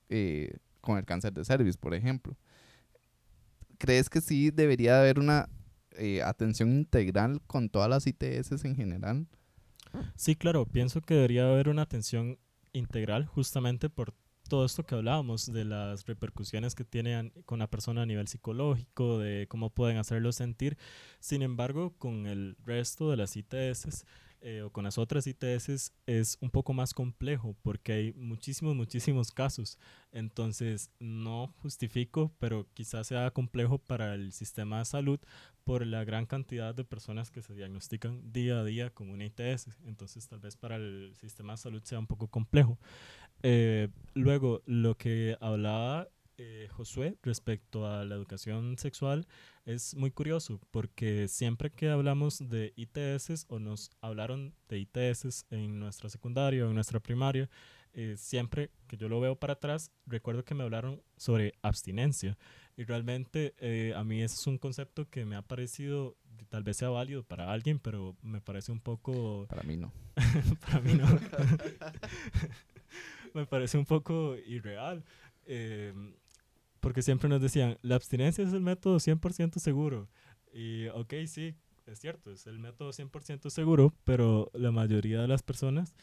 [0.08, 2.36] eh, con el cáncer de cervix, por ejemplo.
[3.80, 5.48] ¿Crees que sí debería haber una
[5.92, 9.26] eh, atención integral con todas las ITS en general?
[10.16, 12.38] Sí, claro, pienso que debería haber una atención
[12.74, 14.12] integral justamente por
[14.50, 19.18] todo esto que hablábamos de las repercusiones que tiene con la persona a nivel psicológico,
[19.18, 20.76] de cómo pueden hacerlo sentir.
[21.18, 24.04] Sin embargo, con el resto de las ITS
[24.42, 29.30] eh, o con las otras ITS es un poco más complejo porque hay muchísimos, muchísimos
[29.32, 29.78] casos.
[30.12, 35.20] Entonces, no justifico, pero quizás sea complejo para el sistema de salud
[35.64, 39.68] por la gran cantidad de personas que se diagnostican día a día con una ITS.
[39.84, 42.78] Entonces, tal vez para el sistema de salud sea un poco complejo.
[43.42, 46.08] Eh, luego, lo que hablaba
[46.42, 49.26] eh, Josué respecto a la educación sexual
[49.66, 55.78] es muy curioso porque siempre que hablamos de ITS o nos hablaron de ITS en
[55.78, 57.50] nuestra secundaria o en nuestra primaria,
[57.92, 62.38] eh, siempre que yo lo veo para atrás, recuerdo que me hablaron sobre abstinencia.
[62.74, 66.16] Y realmente eh, a mí ese es un concepto que me ha parecido,
[66.48, 69.46] tal vez sea válido para alguien, pero me parece un poco...
[69.46, 69.92] Para mí no.
[70.66, 71.06] para mí no.
[73.34, 75.04] me parece un poco irreal.
[75.44, 75.92] Eh,
[76.80, 80.08] porque siempre nos decían, la abstinencia es el método 100% seguro.
[80.52, 81.54] Y ok, sí,
[81.86, 85.94] es cierto, es el método 100% seguro, pero la mayoría de las personas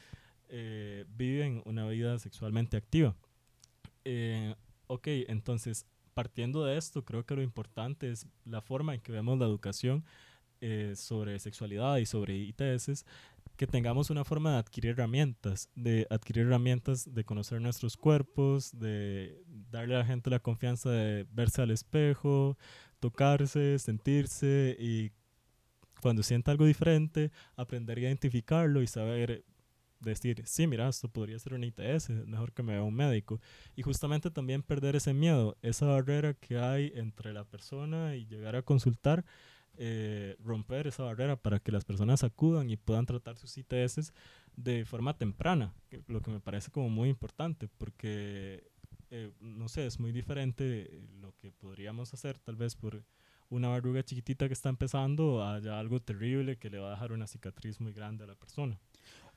[0.50, 3.16] eh, viven una vida sexualmente activa.
[4.06, 4.56] Eh,
[4.88, 9.38] ok, entonces, partiendo de esto, creo que lo importante es la forma en que vemos
[9.38, 10.06] la educación
[10.62, 13.06] eh, sobre sexualidad y sobre ITS,
[13.58, 19.44] que tengamos una forma de adquirir herramientas, de adquirir herramientas de conocer nuestros cuerpos, de
[19.70, 22.58] darle a la gente la confianza de verse al espejo,
[23.00, 25.12] tocarse, sentirse y
[26.02, 29.44] cuando sienta algo diferente, aprender a identificarlo y saber
[30.00, 33.42] decir, sí, mira, esto podría ser un ITS, mejor que me vea un médico.
[33.76, 38.56] Y justamente también perder ese miedo, esa barrera que hay entre la persona y llegar
[38.56, 39.26] a consultar,
[39.78, 44.12] eh, romper esa barrera para que las personas acudan y puedan tratar sus ITS
[44.56, 45.74] de forma temprana,
[46.08, 48.72] lo que me parece como muy importante, porque,
[49.12, 53.04] eh, no sé, es muy diferente lo que podríamos hacer tal vez por
[53.50, 57.28] una verruga chiquitita que está empezando a algo terrible que le va a dejar una
[57.28, 58.80] cicatriz muy grande a la persona.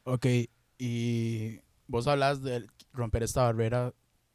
[0.04, 0.26] Ok,
[0.78, 3.92] y vos hablas de romper esta barrera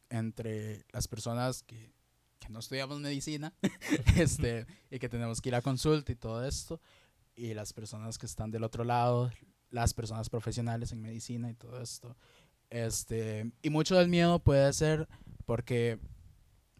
[0.09, 1.94] entre las personas que,
[2.39, 3.53] que no estudiamos medicina
[4.17, 6.81] este, y que tenemos que ir a consulta y todo esto,
[7.35, 9.31] y las personas que están del otro lado,
[9.69, 12.15] las personas profesionales en medicina y todo esto.
[12.69, 15.07] Este, y mucho del miedo puede ser
[15.45, 15.99] porque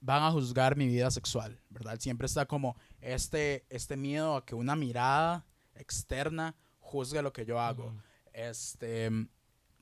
[0.02, 2.00] van a juzgar mi vida sexual, ¿verdad?
[2.00, 7.60] Siempre está como este, este miedo a que una mirada externa juzgue lo que yo
[7.60, 7.94] hago.
[8.32, 9.10] Este,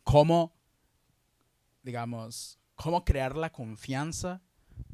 [0.04, 0.54] cómo,
[1.82, 4.42] digamos, cómo crear la confianza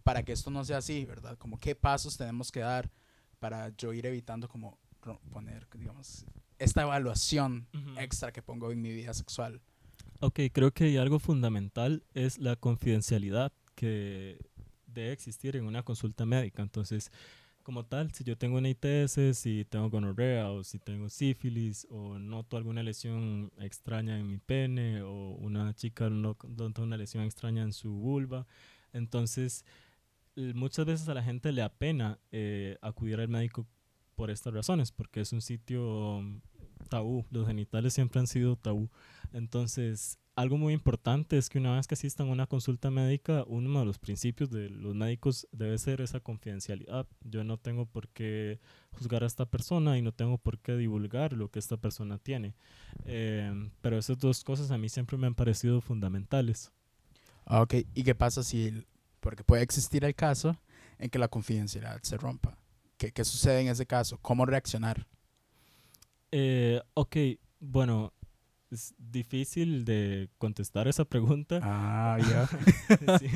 [0.09, 1.37] para que esto no sea así, ¿verdad?
[1.37, 2.89] Como qué pasos tenemos que dar
[3.37, 4.79] para yo ir evitando como
[5.29, 6.25] poner, digamos,
[6.57, 9.61] esta evaluación extra que pongo en mi vida sexual.
[10.19, 14.43] Ok, creo que algo fundamental es la confidencialidad que
[14.87, 16.63] debe existir en una consulta médica.
[16.63, 17.11] Entonces,
[17.61, 22.17] como tal, si yo tengo una ITS, si tengo gonorrea o si tengo sífilis o
[22.17, 27.73] noto alguna lesión extraña en mi pene o una chica nota una lesión extraña en
[27.73, 28.47] su vulva,
[28.91, 29.65] entonces
[30.55, 33.67] muchas veces a la gente le apena eh, acudir al médico
[34.15, 36.23] por estas razones, porque es un sitio
[36.89, 38.89] tabú, los genitales siempre han sido tabú.
[39.33, 43.79] Entonces, algo muy importante es que una vez que asistan a una consulta médica, uno
[43.79, 47.07] de los principios de los médicos debe ser esa confidencialidad.
[47.25, 48.59] Yo no tengo por qué
[48.91, 52.55] juzgar a esta persona y no tengo por qué divulgar lo que esta persona tiene.
[53.05, 56.71] Eh, pero esas dos cosas a mí siempre me han parecido fundamentales.
[57.45, 58.85] Ah, ok, ¿y qué pasa si,
[59.19, 60.57] porque puede existir el caso
[60.97, 62.57] en que la confidencialidad se rompa?
[62.97, 64.17] ¿Qué, qué sucede en ese caso?
[64.21, 65.07] ¿Cómo reaccionar?
[66.31, 67.15] Eh, ok,
[67.59, 68.13] bueno,
[68.71, 71.59] es difícil de contestar esa pregunta.
[71.63, 72.49] Ah, ya.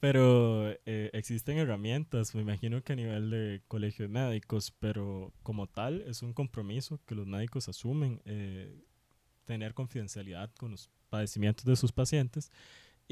[0.00, 5.66] Pero eh, existen herramientas, me imagino que a nivel de colegio de médicos, pero como
[5.66, 8.82] tal es un compromiso que los médicos asumen, eh,
[9.44, 12.50] tener confidencialidad con los padecimientos de sus pacientes.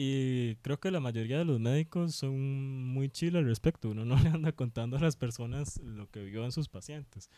[0.00, 3.90] Y creo que la mayoría de los médicos son muy chilos al respecto.
[3.90, 7.28] Uno no le anda contando a las personas lo que vio en sus pacientes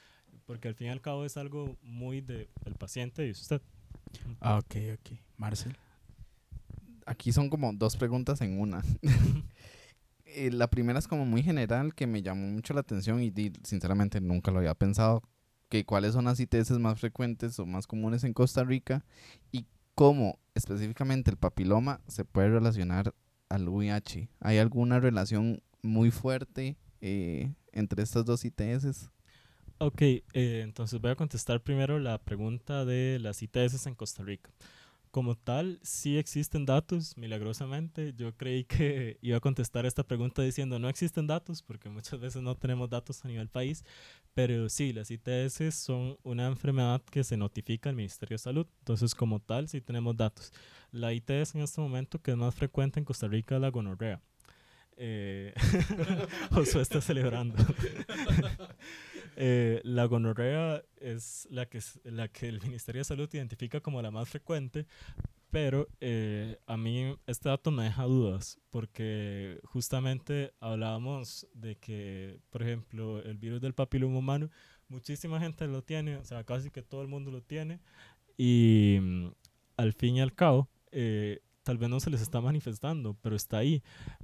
[0.47, 2.49] porque al fin y al cabo es algo muy del
[2.79, 3.61] paciente y usted.
[4.41, 5.19] Ah, ok, ok.
[5.37, 5.77] Marcel.
[7.07, 8.83] Aquí son como dos preguntas en una.
[10.33, 13.33] Eh, la primera es como muy general, que me llamó mucho la atención y
[13.65, 15.25] sinceramente nunca lo había pensado,
[15.69, 19.05] que cuáles son las ITS más frecuentes o más comunes en Costa Rica
[19.51, 19.67] y
[20.01, 23.13] cómo específicamente el papiloma se puede relacionar
[23.51, 24.31] al VIH.
[24.41, 29.11] ¿Hay alguna relación muy fuerte eh, entre estas dos ITS?
[29.77, 34.51] Ok, eh, entonces voy a contestar primero la pregunta de las ITS en Costa Rica.
[35.11, 38.15] Como tal, sí existen datos, milagrosamente.
[38.17, 42.43] Yo creí que iba a contestar esta pregunta diciendo no existen datos, porque muchas veces
[42.43, 43.85] no tenemos datos a nivel país,
[44.35, 48.67] pero sí, las ITS son una enfermedad que se notifica al Ministerio de Salud.
[48.79, 50.53] Entonces, como tal, sí tenemos datos.
[50.93, 54.21] La ITS en este momento que es más frecuente en Costa Rica es la gonorrea.
[55.03, 55.55] Eh,
[56.53, 57.57] Josué está celebrando.
[59.43, 64.11] Eh, la gonorrea es la que, la que el Ministerio de Salud identifica como la
[64.11, 64.87] más frecuente,
[65.51, 72.63] pero eh, a mí este dato me deja dudas, porque justamente hablábamos de que, por
[72.63, 74.51] ejemplo, el virus del papiloma humano,
[74.89, 77.81] muchísima gente lo tiene, o sea, casi que todo el mundo lo tiene,
[78.37, 79.29] y mm,
[79.79, 83.59] al fin y al cabo, eh, tal vez no se les está manifestando, pero está
[83.59, 83.83] ahí.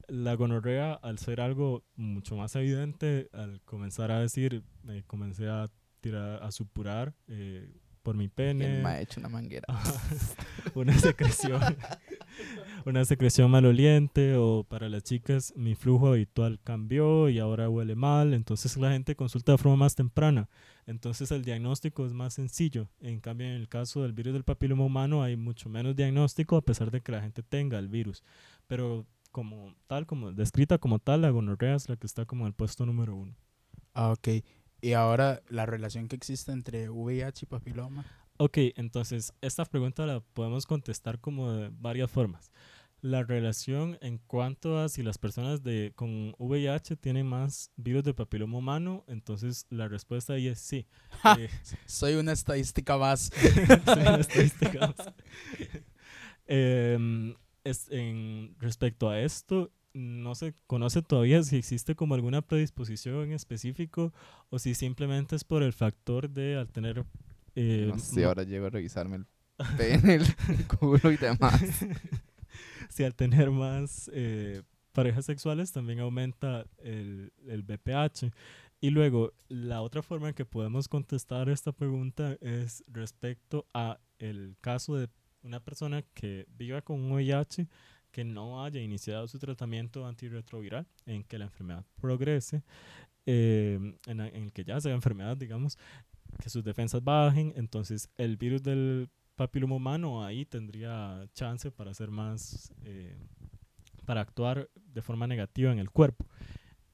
[0.09, 5.67] La gonorrea, al ser algo mucho más evidente, al comenzar a decir, me comencé a
[6.01, 7.73] tirar, a supurar eh,
[8.07, 8.83] por mi pene.
[8.83, 9.67] me ha hecho una manguera.
[10.77, 11.61] una secreción.
[12.85, 18.33] una secreción maloliente o para las chicas mi flujo habitual cambió y ahora huele mal,
[18.33, 20.49] entonces la gente consulta de forma más temprana.
[20.87, 22.89] Entonces el diagnóstico es más sencillo.
[23.01, 26.63] En cambio, en el caso del virus del papiloma humano hay mucho menos diagnóstico a
[26.63, 28.23] pesar de que la gente tenga el virus.
[28.69, 29.05] Pero
[29.37, 32.87] como tal, como descrita como tal, la gonorrea es la que está como el puesto
[32.87, 33.37] número uno.
[33.93, 34.29] Ah, ok.
[34.81, 38.07] Y ahora la relación que existe entre VIH y papiloma.
[38.39, 42.51] Ok, entonces esta pregunta la podemos contestar como de varias formas.
[43.03, 48.15] La relación en cuanto a si las personas de, con VIH tienen más virus de
[48.15, 50.87] papiloma humano, entonces la respuesta ahí es sí.
[51.39, 51.51] Eh,
[51.85, 53.31] Soy una estadística más.
[53.85, 55.13] soy una estadística más.
[56.49, 57.35] Em,
[57.71, 63.33] es- en, respecto a esto, no se conoce todavía si existe como alguna predisposición en
[63.33, 64.13] específico
[64.51, 67.05] o si simplemente es por el factor de al tener...
[67.55, 69.27] eh, No sé, ma- ahora llego a revisarme el
[69.79, 70.25] pene, el
[70.79, 71.61] culo y demás.
[72.91, 74.63] si al tener más eh,
[74.93, 78.31] parejas sexuales también aumenta el, el BPH.
[78.81, 84.57] Y luego, la otra forma en que podemos contestar esta pregunta es respecto a el
[84.61, 85.09] caso de
[85.47, 87.69] una persona que viva con VIH
[88.11, 92.63] que no haya iniciado su tratamiento antirretroviral, en que la enfermedad progrese,
[93.27, 95.79] eh, en, en el que ya sea enfermedad, digamos,
[96.41, 102.11] que sus defensas bajen, entonces el virus del papiloma humano ahí tendría chance para hacer
[102.11, 103.17] más, eh,
[104.05, 106.27] para actuar de forma negativa en el cuerpo.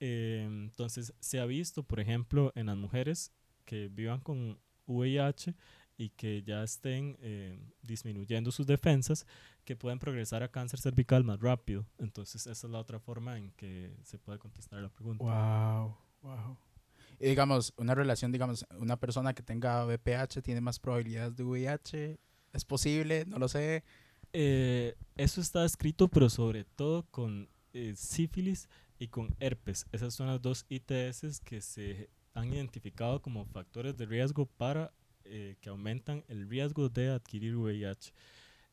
[0.00, 3.32] Eh, entonces se ha visto, por ejemplo, en las mujeres
[3.64, 5.55] que vivan con VIH
[5.97, 9.26] y que ya estén eh, disminuyendo sus defensas,
[9.64, 11.86] que pueden progresar a cáncer cervical más rápido.
[11.99, 15.24] Entonces esa es la otra forma en que se puede contestar la pregunta.
[15.24, 16.57] Wow, wow.
[17.20, 22.18] Y digamos, una relación, digamos, una persona que tenga VPH tiene más probabilidades de VIH.
[22.53, 23.24] ¿Es posible?
[23.26, 23.84] No lo sé.
[24.32, 28.68] Eh, eso está escrito, pero sobre todo con eh, sífilis
[28.99, 29.86] y con herpes.
[29.93, 34.93] Esas son las dos ITS que se han identificado como factores de riesgo para
[35.35, 38.12] eh, que aumentan el riesgo de adquirir VIH.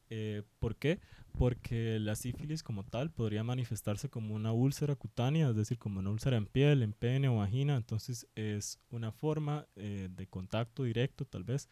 [0.09, 0.99] Eh, ¿Por qué?
[1.37, 6.09] Porque la sífilis como tal podría manifestarse como una úlcera cutánea, es decir, como una
[6.09, 7.77] úlcera en piel, en pene o vagina.
[7.77, 11.69] Entonces es una forma eh, de contacto directo tal vez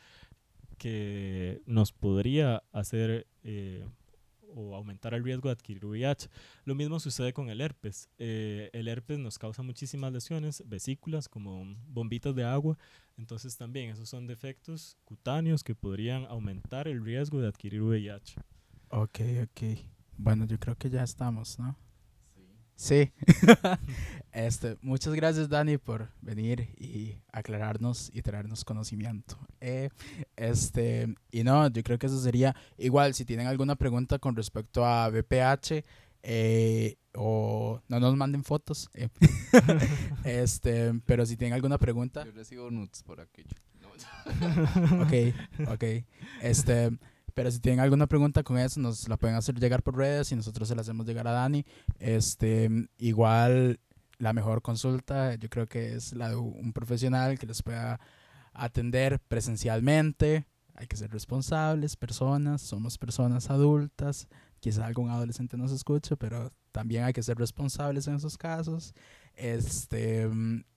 [0.77, 3.27] que nos podría hacer
[4.57, 6.29] o aumentar el riesgo de adquirir VIH.
[6.65, 8.09] Lo mismo sucede con el herpes.
[8.17, 12.77] Eh, el herpes nos causa muchísimas lesiones, vesículas como bombitas de agua.
[13.17, 18.39] Entonces también esos son defectos cutáneos que podrían aumentar el riesgo de adquirir VIH.
[18.89, 19.79] Ok, ok.
[20.17, 21.77] Bueno, yo creo que ya estamos, ¿no?
[22.78, 23.11] Sí.
[24.32, 29.36] este, muchas gracias, Dani, por venir y aclararnos y traernos conocimiento.
[29.59, 29.89] Eh,
[30.36, 33.15] este, y no, yo creo que eso sería igual.
[33.15, 35.84] Si tienen alguna pregunta con respecto a BPH,
[36.21, 38.89] eh, o no nos manden fotos.
[38.93, 39.09] eh.
[40.23, 43.55] este, pero si tienen alguna pregunta, Yo recibo nudes por aquello.
[43.82, 45.84] No, ok, ok.
[46.43, 46.91] Este,
[47.38, 50.35] pero si tienen alguna pregunta con eso, nos la pueden hacer llegar por redes y
[50.35, 51.67] nosotros se la hacemos llegar a Dani.
[51.99, 52.67] Este,
[52.97, 53.79] igual
[54.17, 57.99] la mejor consulta, yo creo que es la de un profesional que les pueda
[58.53, 60.47] atender presencialmente.
[60.73, 64.27] Hay que ser responsables, personas, somos personas adultas.
[64.59, 68.95] Quizá algún adolescente nos escuche, pero también hay que ser responsables en esos casos.
[69.35, 70.27] Este,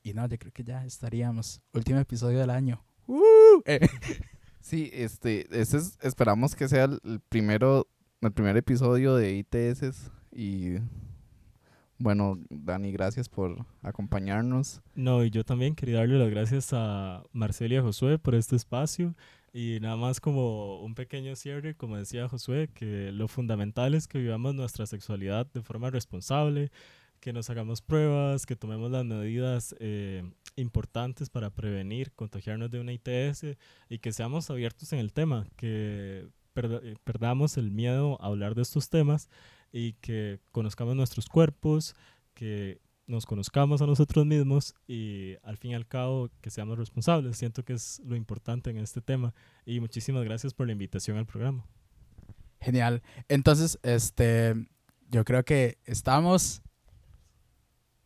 [0.02, 1.62] y no, yo creo que ya estaríamos.
[1.72, 2.84] Último episodio del año.
[3.06, 3.62] ¡Uh!
[3.64, 3.80] Eh,
[4.60, 7.86] Sí, este, ese es, esperamos que sea el primero,
[8.20, 10.76] el primer episodio de ITS y
[12.00, 14.80] bueno, Dani, gracias por acompañarnos.
[14.94, 18.56] No, y yo también quería darle las gracias a Marcelia y a Josué por este
[18.56, 19.14] espacio.
[19.52, 24.18] Y nada más como un pequeño cierre, como decía Josué, que lo fundamental es que
[24.18, 26.70] vivamos nuestra sexualidad de forma responsable,
[27.20, 30.22] que nos hagamos pruebas, que tomemos las medidas eh,
[30.56, 33.56] importantes para prevenir contagiarnos de una ITS
[33.88, 38.62] y que seamos abiertos en el tema, que eh, perdamos el miedo a hablar de
[38.62, 39.28] estos temas
[39.72, 41.94] y que conozcamos nuestros cuerpos,
[42.34, 47.36] que nos conozcamos a nosotros mismos y al fin y al cabo que seamos responsables.
[47.36, 49.34] Siento que es lo importante en este tema
[49.66, 51.66] y muchísimas gracias por la invitación al programa.
[52.60, 53.02] Genial.
[53.28, 54.54] Entonces, este,
[55.10, 56.62] yo creo que estamos.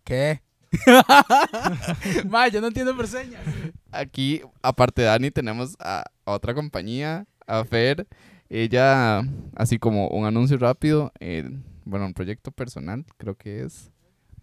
[0.05, 0.43] ¿Qué?
[2.29, 3.43] Ma, yo no entiendo por señas.
[3.91, 8.07] Aquí, aparte de Dani, tenemos a, a otra compañía, a Fer.
[8.49, 9.23] Ella,
[9.57, 11.49] así como un anuncio rápido, eh,
[11.85, 13.91] bueno, un proyecto personal, creo que es.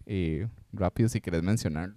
[0.06, 1.94] eh, rápido, si querés mencionar.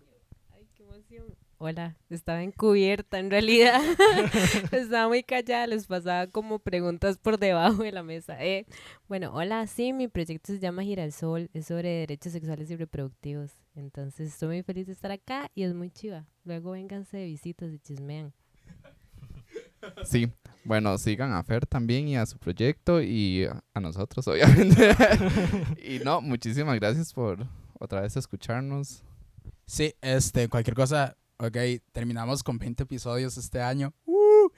[1.58, 3.82] Hola, estaba encubierta en realidad.
[4.74, 8.44] estaba muy callada, les pasaba como preguntas por debajo de la mesa.
[8.44, 8.66] Eh,
[9.08, 13.52] bueno, hola, sí, mi proyecto se llama Girasol, es sobre derechos sexuales y reproductivos.
[13.74, 16.26] Entonces estoy muy feliz de estar acá y es muy chiva.
[16.44, 18.34] Luego vénganse de visitas y chismean.
[20.04, 20.30] Sí,
[20.66, 24.90] bueno, sigan a Fer también y a su proyecto y a nosotros, obviamente.
[25.82, 27.48] y no, muchísimas gracias por
[27.80, 29.04] otra vez escucharnos.
[29.66, 31.58] Sí, este, cualquier cosa, ok,
[31.92, 33.94] terminamos con 20 episodios este año.
[34.06, 34.50] Uh,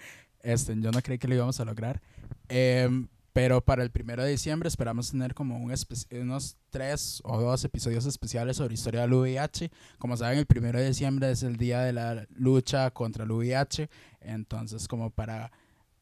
[0.42, 2.02] este, yo no creí que lo íbamos a lograr.
[2.48, 5.72] Em, pero para el primero de diciembre esperamos tener como un
[6.12, 9.70] unos tres o dos episodios especiales sobre historia del VIH.
[10.00, 13.90] Como saben, el primero de diciembre es el día de la lucha contra el VIH.
[14.22, 15.52] Entonces, como para,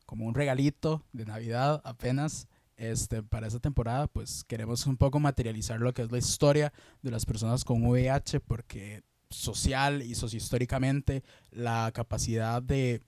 [0.06, 2.48] como un regalito de Navidad apenas,
[2.78, 7.12] este, para esta temporada, pues queremos un poco materializar lo que es la historia de
[7.12, 13.02] las personas con VIH, porque social y sociohistóricamente la capacidad de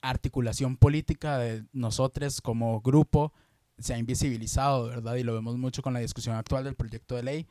[0.00, 3.32] articulación política de nosotros como grupo
[3.78, 5.16] se ha invisibilizado, ¿verdad?
[5.16, 7.46] Y lo vemos mucho con la discusión actual del proyecto de ley.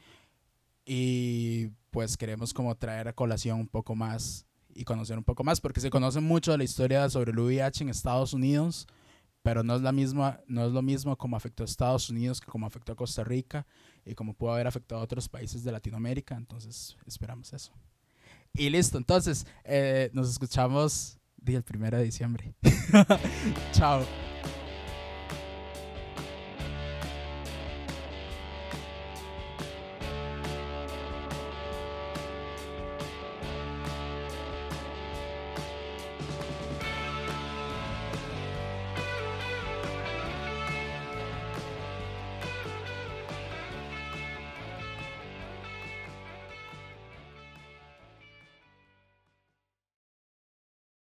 [0.86, 5.59] Y pues queremos como traer a colación un poco más y conocer un poco más,
[5.59, 8.88] porque se conoce mucho de la historia sobre el VIH en Estados Unidos,
[9.48, 12.52] pero no es, la misma, no es lo mismo como afectó a Estados Unidos que
[12.52, 13.66] como afectó a Costa Rica
[14.06, 16.36] y como pudo haber afectado a otros países de Latinoamérica.
[16.36, 17.72] Entonces, esperamos eso.
[18.54, 22.56] Y listo, entonces, eh, nos escuchamos el primero de diciembre.
[23.72, 24.06] Chao.